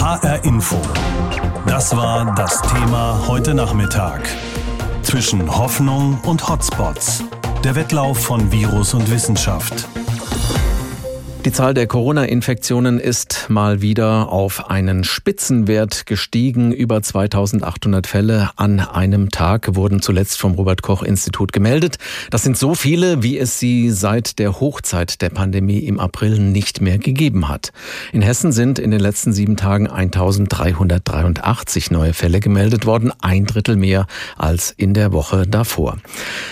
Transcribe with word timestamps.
HR 0.00 0.44
Info. 0.46 0.80
Das 1.66 1.94
war 1.94 2.34
das 2.34 2.62
Thema 2.62 3.20
heute 3.26 3.52
Nachmittag. 3.52 4.26
Zwischen 5.02 5.54
Hoffnung 5.54 6.18
und 6.22 6.48
Hotspots. 6.48 7.22
Der 7.62 7.74
Wettlauf 7.74 8.18
von 8.18 8.50
Virus 8.50 8.94
und 8.94 9.10
Wissenschaft. 9.10 9.86
Die 11.46 11.52
Zahl 11.52 11.72
der 11.72 11.86
Corona-Infektionen 11.86 13.00
ist 13.00 13.46
mal 13.48 13.80
wieder 13.80 14.30
auf 14.30 14.68
einen 14.68 15.04
Spitzenwert 15.04 16.04
gestiegen. 16.04 16.70
Über 16.70 17.00
2800 17.00 18.06
Fälle 18.06 18.50
an 18.56 18.80
einem 18.80 19.30
Tag 19.30 19.74
wurden 19.74 20.02
zuletzt 20.02 20.38
vom 20.38 20.52
Robert-Koch-Institut 20.52 21.54
gemeldet. 21.54 21.96
Das 22.28 22.42
sind 22.42 22.58
so 22.58 22.74
viele, 22.74 23.22
wie 23.22 23.38
es 23.38 23.58
sie 23.58 23.88
seit 23.88 24.38
der 24.38 24.60
Hochzeit 24.60 25.22
der 25.22 25.30
Pandemie 25.30 25.78
im 25.78 25.98
April 25.98 26.38
nicht 26.38 26.82
mehr 26.82 26.98
gegeben 26.98 27.48
hat. 27.48 27.72
In 28.12 28.20
Hessen 28.20 28.52
sind 28.52 28.78
in 28.78 28.90
den 28.90 29.00
letzten 29.00 29.32
sieben 29.32 29.56
Tagen 29.56 29.86
1383 29.86 31.90
neue 31.90 32.12
Fälle 32.12 32.40
gemeldet 32.40 32.84
worden, 32.84 33.12
ein 33.22 33.46
Drittel 33.46 33.76
mehr 33.76 34.06
als 34.36 34.74
in 34.76 34.92
der 34.92 35.14
Woche 35.14 35.46
davor. 35.46 35.96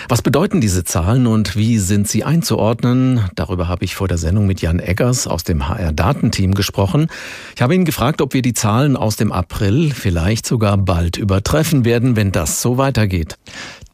Was 0.08 0.22
bedeuten 0.22 0.62
diese 0.62 0.84
Zahlen 0.84 1.26
und 1.26 1.56
wie 1.56 1.78
sind 1.78 2.08
sie 2.08 2.24
einzuordnen? 2.24 3.28
Darüber 3.34 3.68
habe 3.68 3.84
ich 3.84 3.94
vor 3.94 4.08
der 4.08 4.16
Sendung 4.16 4.46
mit 4.46 4.62
Jan 4.62 4.77
Eggers 4.78 5.26
aus 5.26 5.44
dem 5.44 5.68
HR-Datenteam 5.68 6.54
gesprochen. 6.54 7.08
Ich 7.54 7.62
habe 7.62 7.74
ihn 7.74 7.84
gefragt, 7.84 8.20
ob 8.20 8.34
wir 8.34 8.42
die 8.42 8.54
Zahlen 8.54 8.96
aus 8.96 9.16
dem 9.16 9.32
April 9.32 9.92
vielleicht 9.92 10.46
sogar 10.46 10.76
bald 10.76 11.16
übertreffen 11.16 11.84
werden, 11.84 12.16
wenn 12.16 12.32
das 12.32 12.62
so 12.62 12.78
weitergeht. 12.78 13.36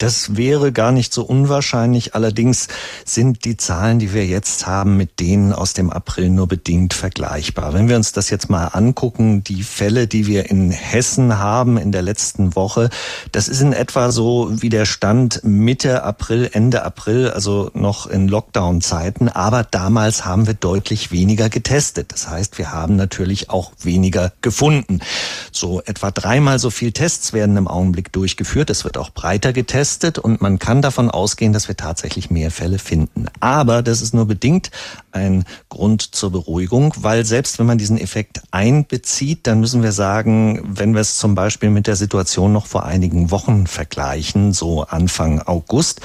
Das 0.05 0.37
wäre 0.37 0.71
gar 0.71 0.93
nicht 0.93 1.15
so 1.15 1.23
unwahrscheinlich. 1.23 2.15
Allerdings 2.15 2.69
sind 3.07 3.47
die 3.47 3.57
Zahlen, 3.57 3.99
die 3.99 4.13
wir 4.13 4.27
jetzt 4.27 4.67
haben, 4.67 4.99
mit 4.99 5.19
denen 5.19 5.55
aus 5.55 5.73
dem 5.73 5.89
April 5.89 6.29
nur 6.29 6.47
bedingt 6.47 6.93
vergleichbar. 6.93 7.73
Wenn 7.73 7.89
wir 7.89 7.97
uns 7.97 8.13
das 8.13 8.29
jetzt 8.29 8.51
mal 8.51 8.67
angucken, 8.67 9.43
die 9.45 9.63
Fälle, 9.63 10.07
die 10.07 10.27
wir 10.27 10.51
in 10.51 10.71
Hessen 10.73 11.39
haben 11.39 11.79
in 11.79 11.91
der 11.91 12.03
letzten 12.03 12.55
Woche, 12.55 12.91
das 13.33 13.49
ist 13.49 13.63
in 13.63 13.73
etwa 13.73 14.13
so 14.13 14.51
wie 14.53 14.69
der 14.69 14.85
Stand 14.85 15.41
Mitte 15.43 16.03
April, 16.03 16.51
Ende 16.53 16.85
April, 16.85 17.31
also 17.31 17.71
noch 17.73 18.07
in 18.07 18.29
Lockdown-Zeiten. 18.29 19.31
Aber 19.31 19.65
damals 19.65 20.27
haben 20.27 20.47
wir 20.47 20.53
deutlich 20.53 21.13
weniger 21.13 21.49
getestet. 21.49 22.13
Das 22.13 22.29
heißt, 22.29 22.59
wir 22.59 22.73
haben 22.73 22.97
natürlich 22.97 23.49
auch 23.49 23.73
weniger 23.81 24.33
gefunden. 24.43 25.01
So 25.51 25.81
etwa 25.81 26.11
dreimal 26.11 26.59
so 26.59 26.69
viel 26.69 26.93
Tests 26.93 27.33
werden 27.33 27.57
im 27.57 27.69
Augenblick 27.69 28.13
durchgeführt. 28.13 28.69
Es 28.69 28.85
wird 28.85 28.99
auch 28.99 29.09
breiter 29.09 29.55
getestet 29.55 29.94
getestet 29.95 30.19
und 30.19 30.41
man 30.41 30.59
kann 30.59 30.83
davon 30.83 31.11
ausgehen, 31.11 31.53
dass 31.53 31.69
wir 31.69 31.77
tatsächlich 31.77 32.31
mehr 32.31 32.51
Fälle 32.51 32.79
finden. 32.79 33.27
Aber 33.41 33.83
das 33.83 34.03
ist 34.03 34.15
nur 34.15 34.27
bedingt 34.27 34.71
ein 35.13 35.45
Grund 35.69 36.15
zur 36.15 36.31
Beruhigung, 36.31 36.95
weil 36.99 37.25
selbst 37.25 37.59
wenn 37.59 37.67
man 37.67 37.79
diesen 37.79 37.99
Effekt 37.99 38.43
einbezieht, 38.51 39.47
dann 39.47 39.61
müssen 39.61 39.83
wir 39.83 39.93
sagen, 39.93 40.61
wenn 40.65 40.95
wir 40.95 41.01
es 41.01 41.17
zum 41.17 41.35
Beispiel 41.35 41.71
mit 41.71 41.87
der 41.87 41.97
Situation 41.97 42.53
noch 42.53 42.67
vor 42.67 42.85
einigen 42.85 43.31
Wochen 43.31 43.67
vergleichen, 43.67 44.53
so 44.53 44.83
Anfang 44.83 45.41
August, 45.41 46.01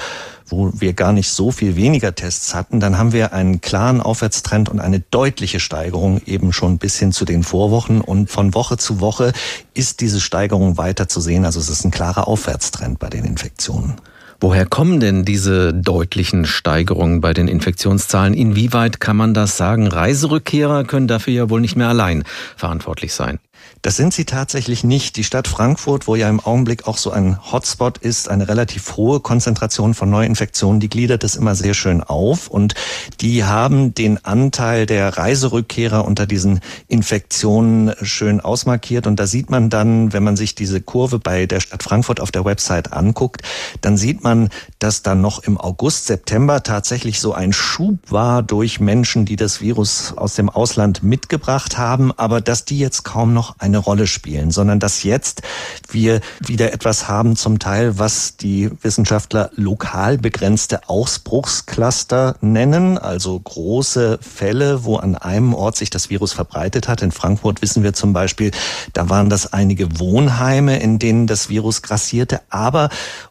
wo 0.50 0.72
wir 0.74 0.92
gar 0.92 1.12
nicht 1.12 1.30
so 1.30 1.50
viel 1.50 1.76
weniger 1.76 2.14
Tests 2.14 2.54
hatten, 2.54 2.80
dann 2.80 2.98
haben 2.98 3.12
wir 3.12 3.32
einen 3.32 3.60
klaren 3.60 4.00
Aufwärtstrend 4.00 4.68
und 4.68 4.80
eine 4.80 5.00
deutliche 5.00 5.60
Steigerung 5.60 6.20
eben 6.26 6.52
schon 6.52 6.78
bis 6.78 6.98
hin 6.98 7.12
zu 7.12 7.24
den 7.24 7.42
Vorwochen. 7.42 8.00
Und 8.00 8.30
von 8.30 8.54
Woche 8.54 8.76
zu 8.76 9.00
Woche 9.00 9.32
ist 9.74 10.00
diese 10.00 10.20
Steigerung 10.20 10.76
weiter 10.76 11.08
zu 11.08 11.20
sehen. 11.20 11.44
Also 11.44 11.60
es 11.60 11.68
ist 11.68 11.84
ein 11.84 11.90
klarer 11.90 12.28
Aufwärtstrend 12.28 12.98
bei 12.98 13.08
den 13.08 13.24
Infektionen. 13.24 13.94
Woher 14.42 14.64
kommen 14.64 15.00
denn 15.00 15.26
diese 15.26 15.74
deutlichen 15.74 16.46
Steigerungen 16.46 17.20
bei 17.20 17.34
den 17.34 17.46
Infektionszahlen? 17.46 18.32
Inwieweit 18.32 18.98
kann 18.98 19.16
man 19.16 19.34
das 19.34 19.58
sagen? 19.58 19.86
Reiserückkehrer 19.86 20.84
können 20.84 21.08
dafür 21.08 21.34
ja 21.34 21.50
wohl 21.50 21.60
nicht 21.60 21.76
mehr 21.76 21.88
allein 21.88 22.24
verantwortlich 22.56 23.12
sein. 23.12 23.38
Das 23.82 23.96
sind 23.96 24.12
sie 24.12 24.24
tatsächlich 24.24 24.84
nicht. 24.84 25.16
Die 25.16 25.24
Stadt 25.24 25.48
Frankfurt, 25.48 26.06
wo 26.06 26.14
ja 26.14 26.28
im 26.28 26.40
Augenblick 26.40 26.86
auch 26.86 26.98
so 26.98 27.10
ein 27.10 27.38
Hotspot 27.50 27.98
ist, 27.98 28.28
eine 28.28 28.48
relativ 28.48 28.96
hohe 28.96 29.20
Konzentration 29.20 29.94
von 29.94 30.10
Neuinfektionen, 30.10 30.80
die 30.80 30.90
gliedert 30.90 31.24
es 31.24 31.36
immer 31.36 31.54
sehr 31.54 31.72
schön 31.72 32.02
auf. 32.02 32.48
Und 32.48 32.74
die 33.20 33.44
haben 33.44 33.94
den 33.94 34.22
Anteil 34.24 34.84
der 34.84 35.16
Reiserückkehrer 35.16 36.04
unter 36.04 36.26
diesen 36.26 36.60
Infektionen 36.88 37.94
schön 38.02 38.40
ausmarkiert. 38.40 39.06
Und 39.06 39.18
da 39.18 39.26
sieht 39.26 39.50
man 39.50 39.70
dann, 39.70 40.12
wenn 40.12 40.24
man 40.24 40.36
sich 40.36 40.54
diese 40.54 40.80
Kurve 40.80 41.18
bei 41.18 41.46
der 41.46 41.60
Stadt 41.60 41.82
Frankfurt 41.82 42.20
auf 42.20 42.30
der 42.30 42.44
Website 42.44 42.92
anguckt, 42.92 43.42
dann 43.80 43.96
sieht 43.96 44.22
man, 44.22 44.50
dass 44.78 45.02
dann 45.02 45.20
noch 45.20 45.42
im 45.42 45.58
August, 45.58 46.06
September 46.06 46.62
tatsächlich 46.62 47.20
so 47.20 47.32
ein 47.32 47.52
Schub 47.52 47.98
war 48.10 48.42
durch 48.42 48.80
Menschen, 48.80 49.24
die 49.24 49.36
das 49.36 49.60
Virus 49.60 50.12
aus 50.16 50.34
dem 50.34 50.50
Ausland 50.50 51.02
mitgebracht 51.02 51.78
haben, 51.78 52.12
aber 52.12 52.40
dass 52.40 52.64
die 52.64 52.78
jetzt 52.78 53.04
kaum 53.04 53.32
noch 53.32 53.56
eine 53.60 53.78
Rolle 53.78 54.06
spielen, 54.06 54.50
sondern 54.50 54.80
dass 54.80 55.02
jetzt 55.02 55.42
wir 55.90 56.20
wieder 56.40 56.72
etwas 56.72 57.08
haben 57.08 57.36
zum 57.36 57.58
Teil, 57.58 57.98
was 57.98 58.36
die 58.36 58.70
Wissenschaftler 58.82 59.50
lokal 59.54 60.18
begrenzte 60.18 60.88
Ausbruchscluster 60.88 62.36
nennen, 62.40 62.98
also 62.98 63.38
große 63.38 64.18
Fälle, 64.20 64.84
wo 64.84 64.96
an 64.96 65.14
einem 65.14 65.54
Ort 65.54 65.76
sich 65.76 65.90
das 65.90 66.10
Virus 66.10 66.32
verbreitet 66.32 66.88
hat. 66.88 67.02
In 67.02 67.12
Frankfurt 67.12 67.62
wissen 67.62 67.82
wir 67.82 67.92
zum 67.92 68.12
Beispiel, 68.12 68.50
da 68.92 69.08
waren 69.08 69.30
das 69.30 69.52
einige 69.52 70.00
Wohnheime, 70.00 70.78
in 70.80 70.98
denen 70.98 71.26
das 71.26 71.48
Virus 71.48 71.82
grassierte, 71.82 72.40
aber 72.50 72.88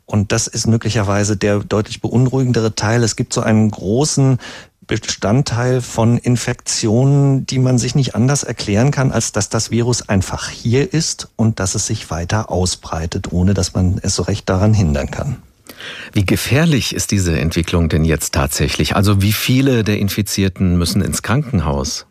und 0.09 0.31
das 0.31 0.47
ist 0.47 0.65
möglicherweise 0.65 1.37
der 1.37 1.59
deutlich 1.59 2.01
beunruhigendere 2.01 2.73
Teil. 2.73 3.03
Es 3.03 3.15
gibt 3.15 3.31
so 3.31 3.41
einen 3.41 3.69
großen 3.69 4.39
Bestandteil 4.89 5.81
von 5.81 6.17
Infektionen, 6.17 7.45
die 7.45 7.59
man 7.59 7.77
sich 7.77 7.93
nicht 7.93 8.15
anders 8.15 8.41
erklären 8.41 8.89
kann, 8.89 9.11
als 9.11 9.31
dass 9.31 9.47
das 9.47 9.69
Virus 9.69 10.09
einfach 10.09 10.49
hier 10.49 10.91
ist 10.93 11.29
und 11.35 11.59
dass 11.59 11.75
es 11.75 11.85
sich 11.85 12.09
weiter 12.09 12.49
ausbreitet, 12.49 13.31
ohne 13.31 13.53
dass 13.53 13.75
man 13.75 13.99
es 14.01 14.15
so 14.15 14.23
recht 14.23 14.49
daran 14.49 14.73
hindern 14.73 15.11
kann. 15.11 15.43
Wie 16.11 16.25
gefährlich 16.25 16.95
ist 16.95 17.11
diese 17.11 17.39
Entwicklung 17.39 17.87
denn 17.87 18.03
jetzt 18.03 18.33
tatsächlich? 18.33 18.95
Also 18.95 19.21
wie 19.21 19.31
viele 19.31 19.83
der 19.83 19.99
Infizierten 19.99 20.75
müssen 20.79 21.03
ins 21.03 21.21
Krankenhaus? 21.21 22.07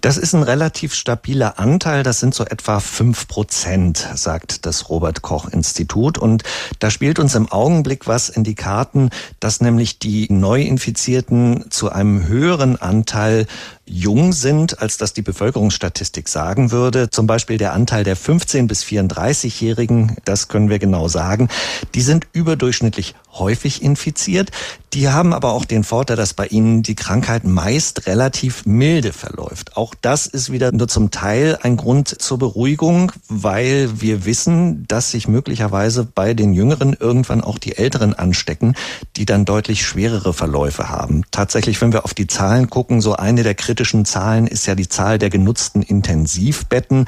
Das 0.00 0.16
ist 0.16 0.34
ein 0.34 0.42
relativ 0.42 0.94
stabiler 0.94 1.58
Anteil. 1.58 2.02
Das 2.02 2.18
sind 2.18 2.34
so 2.34 2.44
etwa 2.44 2.80
fünf 2.80 3.28
Prozent, 3.28 4.08
sagt 4.14 4.66
das 4.66 4.88
Robert 4.88 5.22
Koch 5.22 5.48
Institut. 5.48 6.18
Und 6.18 6.42
da 6.80 6.90
spielt 6.90 7.18
uns 7.18 7.34
im 7.34 7.50
Augenblick 7.50 8.06
was 8.06 8.28
in 8.28 8.42
die 8.42 8.56
Karten, 8.56 9.10
dass 9.38 9.60
nämlich 9.60 9.98
die 9.98 10.26
Neuinfizierten 10.32 11.70
zu 11.70 11.92
einem 11.92 12.26
höheren 12.26 12.80
Anteil 12.80 13.46
jung 13.92 14.32
sind, 14.32 14.80
als 14.80 14.96
das 14.96 15.12
die 15.12 15.22
Bevölkerungsstatistik 15.22 16.28
sagen 16.28 16.70
würde. 16.70 17.10
Zum 17.10 17.26
Beispiel 17.26 17.58
der 17.58 17.74
Anteil 17.74 18.04
der 18.04 18.16
15 18.16 18.66
bis 18.66 18.82
34-Jährigen, 18.84 20.16
das 20.24 20.48
können 20.48 20.70
wir 20.70 20.78
genau 20.78 21.08
sagen, 21.08 21.48
die 21.94 22.00
sind 22.00 22.26
überdurchschnittlich 22.32 23.14
häufig 23.38 23.82
infiziert. 23.82 24.50
Die 24.92 25.08
haben 25.08 25.32
aber 25.32 25.52
auch 25.52 25.64
den 25.64 25.84
Vorteil, 25.84 26.16
dass 26.16 26.34
bei 26.34 26.46
ihnen 26.46 26.82
die 26.82 26.94
Krankheit 26.94 27.44
meist 27.44 28.06
relativ 28.06 28.66
milde 28.66 29.12
verläuft. 29.12 29.76
Auch 29.76 29.94
das 30.00 30.26
ist 30.26 30.52
wieder 30.52 30.70
nur 30.72 30.88
zum 30.88 31.10
Teil 31.10 31.58
ein 31.62 31.78
Grund 31.78 32.08
zur 32.08 32.38
Beruhigung, 32.38 33.12
weil 33.28 34.00
wir 34.00 34.26
wissen, 34.26 34.86
dass 34.88 35.10
sich 35.10 35.28
möglicherweise 35.28 36.04
bei 36.04 36.34
den 36.34 36.52
Jüngeren 36.52 36.94
irgendwann 36.98 37.42
auch 37.42 37.58
die 37.58 37.78
Älteren 37.78 38.12
anstecken, 38.12 38.74
die 39.16 39.24
dann 39.24 39.46
deutlich 39.46 39.86
schwerere 39.86 40.34
Verläufe 40.34 40.90
haben. 40.90 41.22
Tatsächlich, 41.30 41.80
wenn 41.80 41.92
wir 41.92 42.04
auf 42.04 42.12
die 42.12 42.26
Zahlen 42.26 42.68
gucken, 42.68 43.00
so 43.00 43.14
eine 43.14 43.42
der 43.42 43.54
kritischen 43.54 43.81
Zahlen 44.04 44.46
ist 44.46 44.66
ja 44.66 44.74
die 44.74 44.88
Zahl 44.88 45.18
der 45.18 45.30
genutzten 45.30 45.82
Intensivbetten. 45.82 47.06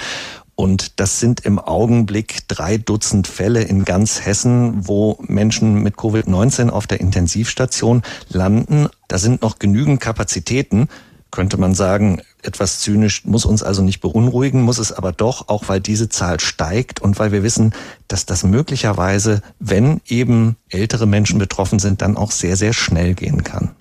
Und 0.57 1.01
das 1.01 1.19
sind 1.19 1.41
im 1.41 1.59
Augenblick 1.59 2.47
drei 2.47 2.79
Dutzend 2.79 3.27
Fälle 3.27 3.63
in 3.63 3.85
ganz 3.85 4.25
Hessen, 4.25 4.87
wo 4.87 5.19
Menschen 5.27 5.83
mit 5.83 5.97
Covid-19 5.97 6.71
auf 6.71 6.87
der 6.87 7.01
Intensivstation 7.01 8.03
landen. 8.29 8.89
Da 9.09 9.19
sind 9.19 9.43
noch 9.43 9.59
genügend 9.59 10.01
Kapazitäten, 10.01 10.89
könnte 11.33 11.57
man 11.57 11.75
sagen, 11.75 12.23
etwas 12.43 12.79
zynisch, 12.79 13.25
muss 13.25 13.45
uns 13.45 13.65
also 13.65 13.83
nicht 13.83 14.01
beunruhigen, 14.01 14.63
muss 14.63 14.79
es 14.79 14.93
aber 14.93 15.11
doch, 15.11 15.49
auch 15.49 15.65
weil 15.67 15.81
diese 15.81 16.09
Zahl 16.09 16.39
steigt 16.39 17.03
und 17.03 17.19
weil 17.19 17.33
wir 17.33 17.43
wissen, 17.43 17.75
dass 18.07 18.25
das 18.25 18.45
möglicherweise, 18.45 19.43
wenn 19.59 20.01
eben 20.07 20.57
ältere 20.69 21.07
Menschen 21.07 21.41
betroffen 21.41 21.81
sind, 21.81 22.03
dann 22.03 22.17
auch 22.17 22.31
sehr, 22.31 22.57
sehr 22.57 22.73
schnell 22.73 23.15
gehen 23.15 23.43
kann. 23.43 23.75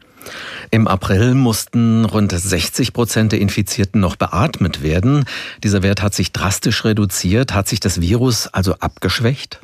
Im 0.74 0.88
April 0.88 1.36
mussten 1.36 2.04
rund 2.04 2.31
60 2.31 2.94
Prozent 2.94 3.31
der 3.31 3.40
Infizierten 3.40 4.02
noch 4.02 4.16
beatmet 4.16 4.81
werden. 4.81 5.25
Dieser 5.64 5.84
Wert 5.84 6.02
hat 6.02 6.16
sich 6.16 6.31
drastisch 6.31 6.84
reduziert. 6.84 7.54
Hat 7.54 7.68
sich 7.68 7.80
das 7.80 8.02
Virus 8.02 8.48
also 8.48 8.74
abgeschwächt? 8.80 9.62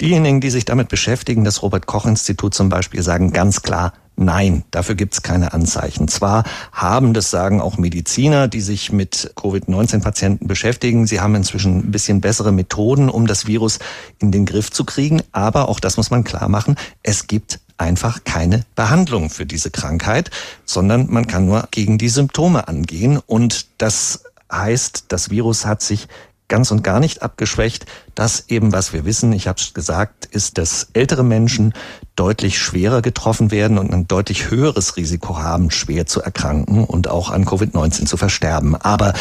Diejenigen, 0.00 0.40
die 0.40 0.50
sich 0.50 0.64
damit 0.64 0.88
beschäftigen, 0.88 1.44
das 1.44 1.62
Robert 1.62 1.86
Koch 1.86 2.04
Institut 2.04 2.52
zum 2.52 2.68
Beispiel, 2.68 3.00
sagen 3.00 3.32
ganz 3.32 3.62
klar, 3.62 3.92
Nein, 4.16 4.64
dafür 4.70 4.96
gibt 4.96 5.14
es 5.14 5.22
keine 5.22 5.54
Anzeichen. 5.54 6.06
Zwar 6.06 6.44
haben, 6.72 7.14
das 7.14 7.30
sagen 7.30 7.62
auch 7.62 7.78
Mediziner, 7.78 8.48
die 8.48 8.60
sich 8.60 8.92
mit 8.92 9.32
Covid-19-Patienten 9.36 10.46
beschäftigen, 10.46 11.06
sie 11.06 11.20
haben 11.20 11.34
inzwischen 11.36 11.78
ein 11.78 11.90
bisschen 11.90 12.20
bessere 12.20 12.52
Methoden, 12.52 13.08
um 13.08 13.26
das 13.26 13.46
Virus 13.46 13.78
in 14.18 14.30
den 14.30 14.44
Griff 14.44 14.70
zu 14.70 14.84
kriegen, 14.84 15.22
aber 15.32 15.70
auch 15.70 15.80
das 15.80 15.96
muss 15.96 16.10
man 16.10 16.22
klar 16.22 16.50
machen, 16.50 16.76
es 17.02 17.28
gibt 17.28 17.60
einfach 17.80 18.24
keine 18.24 18.64
Behandlung 18.76 19.30
für 19.30 19.46
diese 19.46 19.70
Krankheit, 19.70 20.30
sondern 20.64 21.10
man 21.10 21.26
kann 21.26 21.46
nur 21.46 21.68
gegen 21.70 21.98
die 21.98 22.08
Symptome 22.08 22.68
angehen 22.68 23.18
und 23.26 23.66
das 23.78 24.24
heißt, 24.52 25.06
das 25.08 25.30
Virus 25.30 25.64
hat 25.64 25.82
sich 25.82 26.08
ganz 26.48 26.70
und 26.72 26.82
gar 26.82 27.00
nicht 27.00 27.22
abgeschwächt. 27.22 27.86
Das 28.14 28.44
eben, 28.48 28.72
was 28.72 28.92
wir 28.92 29.06
wissen, 29.06 29.32
ich 29.32 29.46
habe 29.46 29.58
es 29.58 29.72
gesagt, 29.72 30.26
ist, 30.26 30.58
dass 30.58 30.88
ältere 30.92 31.24
Menschen 31.24 31.72
deutlich 32.16 32.58
schwerer 32.58 33.00
getroffen 33.00 33.50
werden 33.50 33.78
und 33.78 33.94
ein 33.94 34.08
deutlich 34.08 34.50
höheres 34.50 34.96
Risiko 34.96 35.38
haben, 35.38 35.70
schwer 35.70 36.06
zu 36.06 36.20
erkranken 36.20 36.84
und 36.84 37.08
auch 37.08 37.30
an 37.30 37.46
Covid-19 37.46 38.04
zu 38.04 38.16
versterben. 38.16 38.74
Aber 38.76 39.14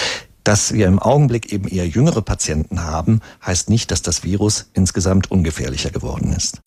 dass 0.44 0.74
wir 0.74 0.88
im 0.88 1.00
Augenblick 1.00 1.54
eben 1.54 1.68
eher 1.68 1.88
jüngere 1.88 2.24
Patienten 2.24 2.84
haben, 2.84 3.22
heißt 3.46 3.70
nicht, 3.70 3.92
dass 3.92 4.02
das 4.02 4.24
Virus 4.24 4.66
insgesamt 4.74 5.30
ungefährlicher 5.32 5.92
geworden 5.92 6.34
ist. 6.34 6.60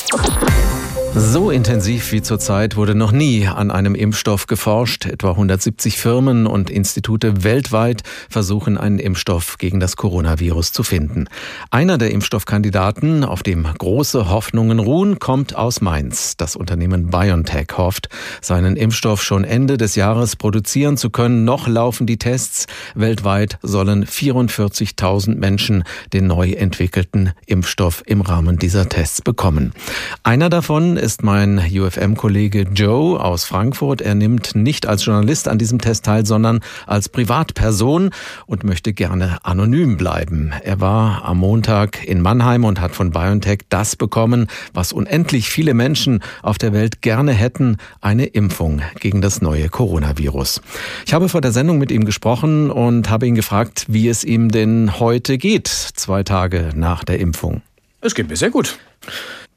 So 1.14 1.50
intensiv 1.50 2.10
wie 2.12 2.22
zurzeit 2.22 2.76
wurde 2.76 2.94
noch 2.94 3.12
nie 3.12 3.46
an 3.46 3.70
einem 3.70 3.94
Impfstoff 3.94 4.46
geforscht. 4.46 5.04
Etwa 5.04 5.32
170 5.32 5.98
Firmen 5.98 6.46
und 6.46 6.70
Institute 6.70 7.44
weltweit 7.44 8.00
versuchen 8.30 8.78
einen 8.78 8.98
Impfstoff 8.98 9.58
gegen 9.58 9.78
das 9.78 9.96
Coronavirus 9.96 10.72
zu 10.72 10.82
finden. 10.82 11.26
Einer 11.70 11.98
der 11.98 12.12
Impfstoffkandidaten, 12.12 13.24
auf 13.24 13.42
dem 13.42 13.64
große 13.64 14.30
Hoffnungen 14.30 14.78
ruhen, 14.78 15.18
kommt 15.18 15.54
aus 15.54 15.82
Mainz. 15.82 16.38
Das 16.38 16.56
Unternehmen 16.56 17.10
BioNTech 17.10 17.68
hofft, 17.76 18.08
seinen 18.40 18.76
Impfstoff 18.76 19.22
schon 19.22 19.44
Ende 19.44 19.76
des 19.76 19.96
Jahres 19.96 20.36
produzieren 20.36 20.96
zu 20.96 21.10
können. 21.10 21.44
Noch 21.44 21.68
laufen 21.68 22.06
die 22.06 22.16
Tests. 22.16 22.64
Weltweit 22.94 23.58
sollen 23.60 24.06
44.000 24.06 25.34
Menschen 25.34 25.84
den 26.14 26.26
neu 26.26 26.52
entwickelten 26.52 27.32
Impfstoff 27.44 28.02
im 28.06 28.22
Rahmen 28.22 28.58
dieser 28.58 28.88
Tests 28.88 29.20
bekommen. 29.20 29.74
Einer 30.22 30.48
davon 30.48 31.01
ist 31.02 31.22
mein 31.22 31.58
UFM-Kollege 31.58 32.62
Joe 32.74 33.20
aus 33.20 33.44
Frankfurt. 33.44 34.00
Er 34.00 34.14
nimmt 34.14 34.54
nicht 34.54 34.86
als 34.86 35.04
Journalist 35.04 35.48
an 35.48 35.58
diesem 35.58 35.80
Test 35.80 36.04
teil, 36.04 36.24
sondern 36.24 36.60
als 36.86 37.08
Privatperson 37.08 38.10
und 38.46 38.62
möchte 38.62 38.92
gerne 38.92 39.38
anonym 39.42 39.96
bleiben. 39.96 40.52
Er 40.62 40.80
war 40.80 41.24
am 41.24 41.38
Montag 41.38 42.04
in 42.04 42.22
Mannheim 42.22 42.64
und 42.64 42.80
hat 42.80 42.94
von 42.94 43.10
BioNTech 43.10 43.62
das 43.68 43.96
bekommen, 43.96 44.46
was 44.72 44.92
unendlich 44.92 45.50
viele 45.50 45.74
Menschen 45.74 46.22
auf 46.42 46.56
der 46.56 46.72
Welt 46.72 47.02
gerne 47.02 47.32
hätten, 47.32 47.78
eine 48.00 48.26
Impfung 48.26 48.80
gegen 49.00 49.20
das 49.20 49.42
neue 49.42 49.68
Coronavirus. 49.68 50.62
Ich 51.04 51.12
habe 51.12 51.28
vor 51.28 51.40
der 51.40 51.52
Sendung 51.52 51.78
mit 51.78 51.90
ihm 51.90 52.04
gesprochen 52.04 52.70
und 52.70 53.10
habe 53.10 53.26
ihn 53.26 53.34
gefragt, 53.34 53.86
wie 53.88 54.08
es 54.08 54.22
ihm 54.22 54.50
denn 54.50 55.00
heute 55.00 55.36
geht, 55.36 55.66
zwei 55.66 56.22
Tage 56.22 56.70
nach 56.76 57.02
der 57.02 57.18
Impfung. 57.18 57.60
Es 58.00 58.14
geht 58.14 58.28
mir 58.28 58.36
sehr 58.36 58.50
gut. 58.50 58.78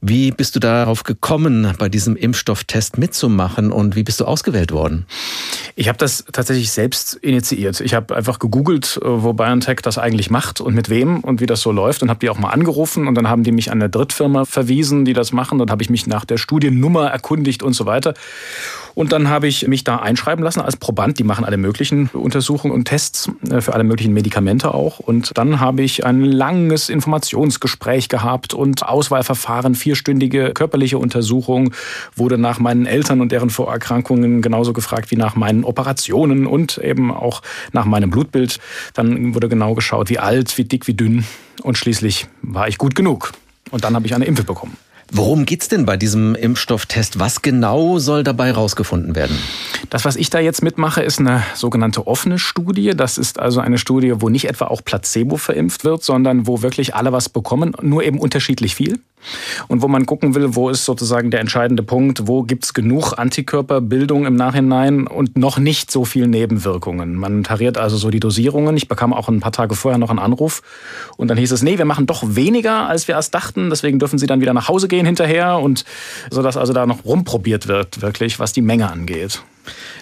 Wie 0.07 0.29
bist 0.29 0.55
du 0.55 0.59
darauf 0.59 1.01
gekommen, 1.01 1.73
bei 1.79 1.89
diesem 1.89 2.15
Impfstofftest 2.15 2.99
mitzumachen 2.99 3.71
und 3.71 3.95
wie 3.95 4.03
bist 4.03 4.19
du 4.19 4.25
ausgewählt 4.25 4.71
worden? 4.71 5.07
Ich 5.75 5.87
habe 5.87 5.97
das 5.97 6.25
tatsächlich 6.31 6.69
selbst 6.69 7.15
initiiert. 7.15 7.81
Ich 7.81 7.95
habe 7.95 8.15
einfach 8.15 8.37
gegoogelt, 8.37 8.99
äh, 9.01 9.03
wo 9.03 9.33
BioNTech 9.33 9.77
das 9.81 9.97
eigentlich 9.97 10.29
macht 10.29 10.61
und 10.61 10.75
mit 10.75 10.91
wem 10.91 11.21
und 11.21 11.41
wie 11.41 11.47
das 11.47 11.61
so 11.61 11.71
läuft 11.71 12.03
und 12.03 12.11
habe 12.11 12.19
die 12.19 12.29
auch 12.29 12.37
mal 12.37 12.51
angerufen 12.51 13.07
und 13.07 13.15
dann 13.15 13.27
haben 13.27 13.41
die 13.41 13.51
mich 13.51 13.71
an 13.71 13.81
eine 13.81 13.89
Drittfirma 13.89 14.45
verwiesen, 14.45 15.05
die 15.05 15.13
das 15.13 15.31
machen. 15.31 15.57
Dann 15.57 15.71
habe 15.71 15.81
ich 15.81 15.89
mich 15.89 16.05
nach 16.05 16.23
der 16.23 16.37
Studiennummer 16.37 17.07
erkundigt 17.09 17.63
und 17.63 17.73
so 17.73 17.87
weiter. 17.87 18.13
Und 18.95 19.11
dann 19.11 19.29
habe 19.29 19.47
ich 19.47 19.67
mich 19.67 19.83
da 19.83 19.97
einschreiben 19.97 20.43
lassen 20.43 20.61
als 20.61 20.77
Proband. 20.77 21.19
Die 21.19 21.23
machen 21.23 21.45
alle 21.45 21.57
möglichen 21.57 22.09
Untersuchungen 22.13 22.73
und 22.73 22.85
Tests 22.85 23.29
äh, 23.49 23.61
für 23.61 23.73
alle 23.73 23.83
möglichen 23.83 24.13
Medikamente 24.13 24.73
auch. 24.73 24.99
Und 24.99 25.37
dann 25.37 25.59
habe 25.59 25.83
ich 25.83 26.05
ein 26.05 26.23
langes 26.23 26.89
Informationsgespräch 26.89 28.09
gehabt 28.09 28.53
und 28.53 28.87
Auswahlverfahren, 28.87 29.75
vierstündige 29.75 30.53
körperliche 30.53 30.97
Untersuchung, 30.97 31.73
wurde 32.15 32.37
nach 32.37 32.59
meinen 32.59 32.85
Eltern 32.85 33.21
und 33.21 33.31
deren 33.31 33.49
Vorerkrankungen 33.49 34.41
genauso 34.41 34.71
gefragt 34.71 35.11
wie 35.11 35.17
nach 35.17 35.35
meinen 35.35 35.65
Operationen 35.65 36.47
und 36.47 36.77
eben 36.77 37.11
auch 37.13 37.41
nach 37.73 37.85
meinem 37.85 38.09
Blutbild. 38.09 38.59
Dann 38.93 39.35
wurde 39.35 39.49
genau 39.49 39.75
geschaut, 39.75 40.09
wie 40.09 40.19
alt, 40.19 40.57
wie 40.57 40.63
dick, 40.63 40.87
wie 40.87 40.93
dünn. 40.93 41.25
Und 41.63 41.77
schließlich 41.77 42.27
war 42.41 42.69
ich 42.69 42.77
gut 42.77 42.95
genug. 42.95 43.33
Und 43.71 43.83
dann 43.83 43.95
habe 43.95 44.05
ich 44.05 44.15
eine 44.15 44.25
Impfe 44.25 44.43
bekommen. 44.43 44.77
Worum 45.11 45.45
geht's 45.45 45.67
denn 45.67 45.85
bei 45.85 45.97
diesem 45.97 46.35
Impfstofftest? 46.35 47.19
Was 47.19 47.41
genau 47.41 47.99
soll 47.99 48.23
dabei 48.23 48.51
rausgefunden 48.51 49.15
werden? 49.15 49.37
Das, 49.89 50.03
was 50.03 50.15
ich 50.15 50.29
da 50.29 50.39
jetzt 50.39 50.63
mitmache, 50.63 51.03
ist 51.03 51.19
eine 51.19 51.43
sogenannte 51.53 52.07
offene 52.07 52.39
Studie. 52.39 52.91
Das 52.95 53.17
ist 53.17 53.39
also 53.39 53.59
eine 53.59 53.77
Studie, 53.77 54.13
wo 54.17 54.29
nicht 54.29 54.45
etwa 54.45 54.65
auch 54.65 54.83
Placebo 54.83 55.37
verimpft 55.37 55.83
wird, 55.83 56.03
sondern 56.03 56.47
wo 56.47 56.61
wirklich 56.61 56.95
alle 56.95 57.11
was 57.11 57.29
bekommen, 57.29 57.75
nur 57.81 58.03
eben 58.03 58.19
unterschiedlich 58.19 58.75
viel 58.75 58.99
und 59.67 59.81
wo 59.81 59.87
man 59.87 60.05
gucken 60.05 60.35
will, 60.35 60.55
wo 60.55 60.69
ist 60.69 60.85
sozusagen 60.85 61.31
der 61.31 61.39
entscheidende 61.39 61.83
Punkt, 61.83 62.27
wo 62.27 62.43
gibt 62.43 62.65
es 62.65 62.73
genug 62.73 63.13
Antikörperbildung 63.17 64.25
im 64.25 64.35
Nachhinein 64.35 65.07
und 65.07 65.37
noch 65.37 65.57
nicht 65.57 65.91
so 65.91 66.05
viel 66.05 66.27
Nebenwirkungen. 66.27 67.15
Man 67.15 67.43
tariert 67.43 67.77
also 67.77 67.97
so 67.97 68.09
die 68.09 68.19
Dosierungen. 68.19 68.77
Ich 68.77 68.87
bekam 68.87 69.13
auch 69.13 69.29
ein 69.29 69.39
paar 69.39 69.51
Tage 69.51 69.75
vorher 69.75 69.97
noch 69.97 70.09
einen 70.09 70.19
Anruf 70.19 70.61
und 71.17 71.29
dann 71.29 71.37
hieß 71.37 71.51
es, 71.51 71.61
nee, 71.61 71.77
wir 71.77 71.85
machen 71.85 72.05
doch 72.05 72.23
weniger, 72.25 72.87
als 72.87 73.07
wir 73.07 73.15
erst 73.15 73.33
dachten, 73.33 73.69
deswegen 73.69 73.99
dürfen 73.99 74.19
Sie 74.19 74.27
dann 74.27 74.41
wieder 74.41 74.53
nach 74.53 74.67
Hause 74.67 74.87
gehen 74.87 75.05
hinterher 75.05 75.59
und 75.59 75.85
so 76.29 76.41
dass 76.41 76.57
also 76.57 76.73
da 76.73 76.85
noch 76.85 77.05
rumprobiert 77.05 77.67
wird, 77.67 78.01
wirklich, 78.01 78.39
was 78.39 78.53
die 78.53 78.61
Menge 78.61 78.91
angeht. 78.91 79.41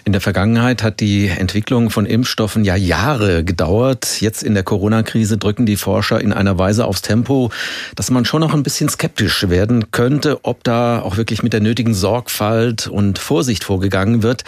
In 0.04 0.12
der 0.12 0.20
Vergangenheit 0.20 0.82
hat 0.82 1.00
die 1.00 1.28
Entwicklung 1.28 1.90
von 1.90 2.06
Impfstoffen 2.06 2.64
ja 2.64 2.76
Jahre 2.76 3.44
gedauert. 3.44 4.20
Jetzt 4.20 4.42
in 4.42 4.54
der 4.54 4.62
Corona-Krise 4.62 5.38
drücken 5.38 5.66
die 5.66 5.76
Forscher 5.76 6.20
in 6.20 6.32
einer 6.32 6.58
Weise 6.58 6.84
aufs 6.84 7.02
Tempo, 7.02 7.50
dass 7.96 8.10
man 8.10 8.24
schon 8.24 8.40
noch 8.40 8.54
ein 8.54 8.62
bisschen 8.62 8.88
skeptisch 8.88 9.48
werden 9.48 9.90
könnte, 9.90 10.44
ob 10.44 10.64
da 10.64 11.00
auch 11.00 11.16
wirklich 11.16 11.42
mit 11.42 11.52
der 11.52 11.60
nötigen 11.60 11.94
Sorgfalt 11.94 12.86
und 12.86 13.18
Vorsicht 13.18 13.64
vorgegangen 13.64 14.22
wird. 14.22 14.44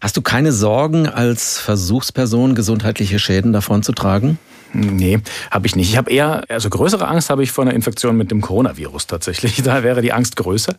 Hast 0.00 0.16
du 0.16 0.22
keine 0.22 0.52
Sorgen, 0.52 1.08
als 1.08 1.58
Versuchsperson 1.58 2.54
gesundheitliche 2.54 3.18
Schäden 3.18 3.52
davon 3.52 3.82
zu 3.82 3.92
tragen? 3.92 4.38
Nee, 4.74 5.20
habe 5.52 5.66
ich 5.68 5.76
nicht. 5.76 5.88
Ich 5.88 5.96
habe 5.96 6.10
eher, 6.10 6.42
also 6.48 6.68
größere 6.68 7.06
Angst 7.06 7.30
habe 7.30 7.44
ich 7.44 7.52
vor 7.52 7.62
einer 7.62 7.74
Infektion 7.74 8.16
mit 8.16 8.32
dem 8.32 8.40
Coronavirus 8.40 9.06
tatsächlich. 9.06 9.54
Da 9.64 9.82
wäre 9.82 10.02
die 10.02 10.12
Angst 10.12 10.36
größer. 10.36 10.74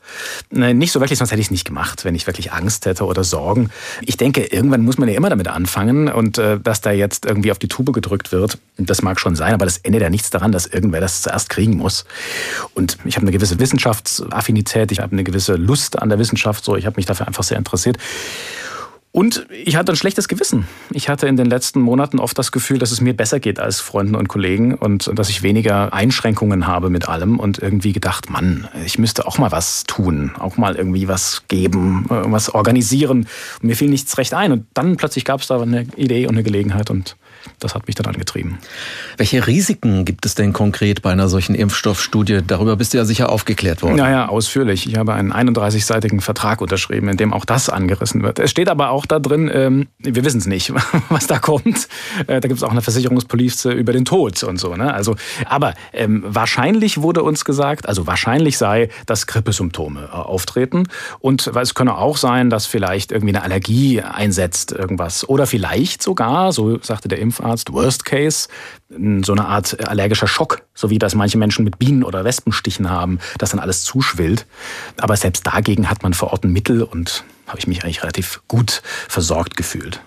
Nicht 0.52 0.92
so 0.92 1.00
wirklich, 1.00 1.18
sonst 1.18 1.32
hätte 1.32 1.42
ich 1.42 1.48
es 1.48 1.52
nicht 1.52 1.66
gemacht, 1.66 2.06
wenn 2.06 2.14
ich 2.14 2.28
wirklich 2.28 2.52
Angst 2.52 2.86
hätte 2.86 3.06
oder 3.06 3.24
Sorgen. 3.24 3.72
Ich 4.02 4.16
denke, 4.16 4.44
irgendwann 4.44 4.82
muss 4.82 4.98
man 4.98 5.10
ja 5.10 5.16
immer 5.16 5.30
damit 5.30 5.48
anfangen 5.48 6.08
und 6.08 6.38
äh, 6.38 6.60
dass 6.60 6.82
da 6.82 6.92
jetzt 6.92 7.26
irgendwie 7.26 7.52
auf 7.52 7.58
die 7.58 7.68
Tube 7.68 7.94
gedrückt 7.94 8.32
wird, 8.32 8.60
das 8.78 9.02
mag 9.02 9.20
schon 9.20 9.36
sein, 9.36 9.54
aber 9.54 9.66
das 9.66 9.78
ändert 9.80 10.04
ja 10.04 10.10
nichts 10.10 10.30
daran, 10.30 10.52
dass 10.52 10.68
irgendwer 10.68 11.02
das 11.02 11.24
zuerst 11.24 11.50
kriegen 11.50 11.78
muss. 11.78 12.06
Und 12.74 12.98
ich 13.06 13.16
habe 13.16 13.24
eine 13.24 13.32
gewisse 13.32 13.60
Wissenschaftsaffinität, 13.60 14.92
ich 14.92 15.00
habe 15.00 15.14
eine 15.14 15.24
gewisse 15.24 15.56
Lust 15.56 16.00
an 16.00 16.10
der 16.10 16.20
Wissenschaft, 16.20 16.64
so 16.64 16.76
ich 16.76 16.86
habe 16.86 16.98
mich 16.98 17.06
dafür 17.06 17.28
einfach 17.28 17.44
sehr 17.44 17.58
interessiert. 17.58 17.98
Und 19.16 19.48
ich 19.50 19.78
hatte 19.78 19.94
ein 19.94 19.96
schlechtes 19.96 20.28
Gewissen. 20.28 20.68
Ich 20.92 21.08
hatte 21.08 21.26
in 21.26 21.38
den 21.38 21.46
letzten 21.46 21.80
Monaten 21.80 22.20
oft 22.20 22.38
das 22.38 22.52
Gefühl, 22.52 22.80
dass 22.80 22.92
es 22.92 23.00
mir 23.00 23.16
besser 23.16 23.40
geht 23.40 23.62
als 23.62 23.80
Freunden 23.80 24.14
und 24.14 24.28
Kollegen 24.28 24.76
und 24.76 25.10
dass 25.18 25.30
ich 25.30 25.42
weniger 25.42 25.94
Einschränkungen 25.94 26.68
habe 26.68 26.90
mit 26.90 27.08
allem 27.08 27.40
und 27.40 27.60
irgendwie 27.60 27.94
gedacht, 27.94 28.30
Mann, 28.30 28.68
ich 28.86 29.00
müsste 29.00 29.26
auch 29.26 29.38
mal 29.38 29.54
was 29.54 29.86
tun, 29.86 30.34
auch 30.38 30.58
mal 30.58 30.76
irgendwie 30.76 31.08
was 31.08 31.44
geben, 31.48 32.04
was 32.10 32.54
organisieren. 32.54 33.20
Und 33.62 33.64
mir 33.64 33.78
fiel 33.78 33.90
nichts 33.90 34.18
recht 34.18 34.34
ein. 34.34 34.52
Und 34.52 34.66
dann 34.74 34.98
plötzlich 34.98 35.24
gab 35.24 35.40
es 35.40 35.48
da 35.48 35.62
eine 35.62 35.84
Idee 35.96 36.28
und 36.28 36.34
eine 36.34 36.44
Gelegenheit 36.44 36.90
und 36.90 37.16
das 37.60 37.76
hat 37.76 37.86
mich 37.88 37.96
dann 37.96 38.08
angetrieben. 38.08 38.58
Welche 39.18 39.46
Risiken 39.46 40.04
gibt 40.04 40.26
es 40.26 40.34
denn 40.36 40.52
konkret 40.52 41.04
bei 41.04 41.12
einer 41.12 41.30
solchen 41.30 41.54
Impfstoffstudie? 41.54 42.42
Darüber 42.46 42.76
bist 42.76 42.94
du 42.94 42.98
ja 42.98 43.06
sicher 43.06 43.32
aufgeklärt 43.32 43.84
worden. 43.84 43.98
Naja, 43.98 44.28
ausführlich. 44.28 44.88
Ich 44.90 44.98
habe 44.98 45.14
einen 45.14 45.32
31-seitigen 45.32 46.22
Vertrag 46.22 46.60
unterschrieben, 46.60 47.08
in 47.08 47.18
dem 47.18 47.34
auch 47.34 47.46
das 47.46 47.70
angerissen 47.70 48.24
wird. 48.24 48.40
Es 48.40 48.50
steht 48.50 48.68
aber 48.68 48.90
auch 48.90 49.05
da 49.08 49.20
drin, 49.20 49.50
ähm, 49.54 49.88
wir 50.00 50.26
wissen 50.26 50.40
es 50.40 50.48
nicht, 50.48 50.74
was 51.10 51.28
da 51.28 51.40
kommt. 51.40 51.88
Äh, 52.28 52.42
da 52.42 52.48
gibt 52.48 52.58
es 52.58 52.64
auch 52.64 52.72
eine 52.72 52.82
Versicherungspolice 52.82 53.72
über 53.72 53.94
den 53.94 54.06
Tod 54.06 54.44
und 54.44 54.60
so. 54.60 54.76
Ne? 54.76 54.94
Also, 54.94 55.16
aber 55.46 55.76
ähm, 55.94 56.24
wahrscheinlich 56.26 57.02
wurde 57.02 57.22
uns 57.24 57.46
gesagt, 57.46 57.88
also 57.88 58.08
wahrscheinlich 58.08 58.58
sei, 58.58 58.90
dass 59.06 59.28
Grippesymptome 59.28 60.10
äh, 60.12 60.16
auftreten. 60.16 60.88
Und 61.20 61.48
es 61.48 61.74
könne 61.76 61.98
auch 61.98 62.18
sein, 62.18 62.50
dass 62.50 62.66
vielleicht 62.66 63.12
irgendwie 63.12 63.36
eine 63.36 63.44
Allergie 63.44 64.02
einsetzt, 64.02 64.72
irgendwas. 64.72 65.28
Oder 65.30 65.46
vielleicht 65.46 66.02
sogar, 66.02 66.52
so 66.52 66.80
sagte 66.82 67.08
der 67.08 67.20
Impf 67.20 67.36
Impfarzt, 67.36 67.74
Worst 67.74 68.06
Case, 68.06 68.48
so 68.90 69.32
eine 69.34 69.46
Art 69.46 69.88
allergischer 69.88 70.28
Schock, 70.28 70.62
so 70.74 70.90
wie 70.90 71.00
das 71.00 71.16
manche 71.16 71.38
Menschen 71.38 71.66
mit 71.66 71.80
Bienen- 71.80 72.04
oder 72.04 72.24
Wespenstichen 72.24 72.90
haben, 72.90 73.20
dass 73.38 73.50
dann 73.50 73.60
alles 73.60 73.84
zuschwillt. 73.84 74.46
Aber 74.98 75.18
selbst 75.18 75.46
dagegen 75.46 75.90
hat 75.90 76.04
man 76.04 76.14
vor 76.14 76.32
Ort 76.32 76.46
ein 76.46 76.54
Mittel 76.54 76.82
und 76.82 77.24
habe 77.56 77.62
ich 77.62 77.68
mich 77.68 77.86
eigentlich 77.86 78.04
relativ 78.04 78.42
gut 78.50 78.82
versorgt 79.08 79.56
gefühlt. 79.56 80.02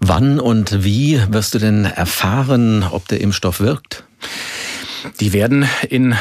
Wann 0.00 0.40
und 0.40 0.82
wie 0.82 1.20
wirst 1.28 1.52
du 1.52 1.58
denn 1.58 1.84
erfahren, 1.84 2.86
ob 2.90 3.06
der 3.08 3.20
Impfstoff 3.20 3.60
wirkt? 3.60 4.04
Die 5.20 5.34
werden 5.34 5.66
in 5.88 6.14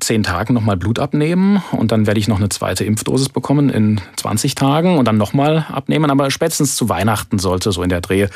zehn 0.00 0.24
Tagen 0.24 0.52
nochmal 0.52 0.76
Blut 0.76 0.98
abnehmen 0.98 1.62
und 1.70 1.92
dann 1.92 2.06
werde 2.06 2.18
ich 2.18 2.26
noch 2.26 2.38
eine 2.38 2.48
zweite 2.48 2.84
Impfdosis 2.84 3.28
bekommen 3.28 3.70
in 3.70 4.00
20 4.16 4.56
Tagen 4.56 4.98
und 4.98 5.06
dann 5.06 5.16
nochmal 5.16 5.64
abnehmen. 5.70 6.10
Aber 6.10 6.30
spätestens 6.30 6.74
zu 6.74 6.88
Weihnachten 6.88 7.38
sollte, 7.38 7.70
so 7.70 7.84
in 7.84 7.88
der 7.88 8.00
Dreh, 8.00 8.26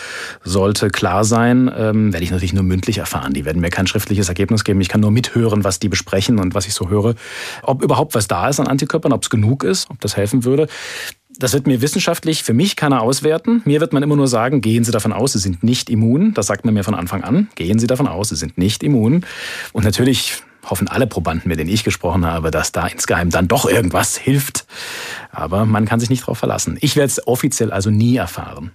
sollte 0.44 0.90
klar 0.90 1.25
sein, 1.25 1.70
ähm, 1.76 2.12
werde 2.12 2.25
ich 2.25 2.30
natürlich 2.30 2.52
nur 2.52 2.62
mündlich 2.62 2.99
erfahren. 2.99 3.35
Die 3.35 3.44
werden 3.44 3.61
mir 3.61 3.70
kein 3.70 3.88
schriftliches 3.88 4.28
Ergebnis 4.28 4.62
geben. 4.62 4.80
Ich 4.80 4.88
kann 4.88 5.00
nur 5.00 5.11
mithören, 5.11 5.64
was 5.64 5.80
die 5.80 5.88
besprechen 5.88 6.38
und 6.38 6.54
was 6.54 6.66
ich 6.66 6.73
so 6.73 6.88
höre. 6.88 7.16
Ob 7.62 7.82
überhaupt 7.82 8.14
was 8.14 8.28
da 8.28 8.49
ist 8.49 8.61
an 8.61 8.68
Antikörpern, 8.68 9.12
ob 9.12 9.25
es 9.25 9.28
genug 9.28 9.64
ist, 9.64 9.90
ob 9.90 10.00
das 10.00 10.16
helfen 10.16 10.44
würde 10.44 10.68
Das 11.40 11.54
wird 11.54 11.66
mir 11.66 11.80
wissenschaftlich 11.80 12.42
für 12.42 12.52
mich 12.52 12.76
keiner 12.76 13.00
auswerten. 13.00 13.62
Mir 13.64 13.80
wird 13.80 13.94
man 13.94 14.02
immer 14.02 14.14
nur 14.14 14.28
sagen, 14.28 14.61
gehen 14.61 14.85
Sie 14.85 14.92
davon 14.92 15.12
aus, 15.12 15.32
Sie 15.32 15.38
sind 15.38 15.64
nicht 15.64 15.88
immun. 15.88 16.35
Das 16.35 16.47
sagt 16.47 16.66
man 16.66 16.75
mir 16.75 16.85
von 16.85 16.94
Anfang 16.94 17.25
an. 17.25 17.49
Gehen 17.54 17.78
Sie 17.78 17.87
davon 17.87 18.06
aus, 18.06 18.28
Sie 18.28 18.37
sind 18.37 18.59
nicht 18.59 18.82
immun. 18.82 19.25
Und 19.73 19.85
natürlich 19.85 20.42
hoffen 20.68 20.87
alle 20.87 21.06
Probanden, 21.06 21.49
mit 21.49 21.59
denen 21.59 21.70
ich 21.70 21.82
gesprochen 21.82 22.26
habe, 22.26 22.50
dass 22.50 22.73
da 22.73 22.87
insgeheim 22.87 23.30
dann 23.30 23.49
doch 23.49 23.66
irgendwas 23.66 24.18
hilft. 24.18 24.66
Aber 25.32 25.64
man 25.64 25.87
kann 25.87 25.99
sich 25.99 26.11
nicht 26.11 26.23
darauf 26.23 26.37
verlassen. 26.37 26.76
Ich 26.82 26.94
werde 26.94 27.06
es 27.06 27.26
offiziell 27.26 27.73
also 27.73 27.88
nie 27.88 28.16
erfahren. 28.16 28.73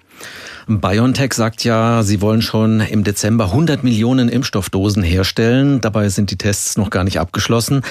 BioNTech 0.67 1.35
sagt 1.35 1.63
ja, 1.63 2.01
sie 2.01 2.19
wollen 2.19 2.41
schon 2.41 2.79
im 2.79 3.03
Dezember 3.03 3.45
100 3.45 3.83
Millionen 3.83 4.27
Impfstoffdosen 4.27 5.03
herstellen. 5.03 5.81
Dabei 5.81 6.09
sind 6.09 6.31
die 6.31 6.37
Tests 6.37 6.77
noch 6.77 6.89
gar 6.89 7.03
nicht 7.03 7.19
abgeschlossen. 7.19 7.83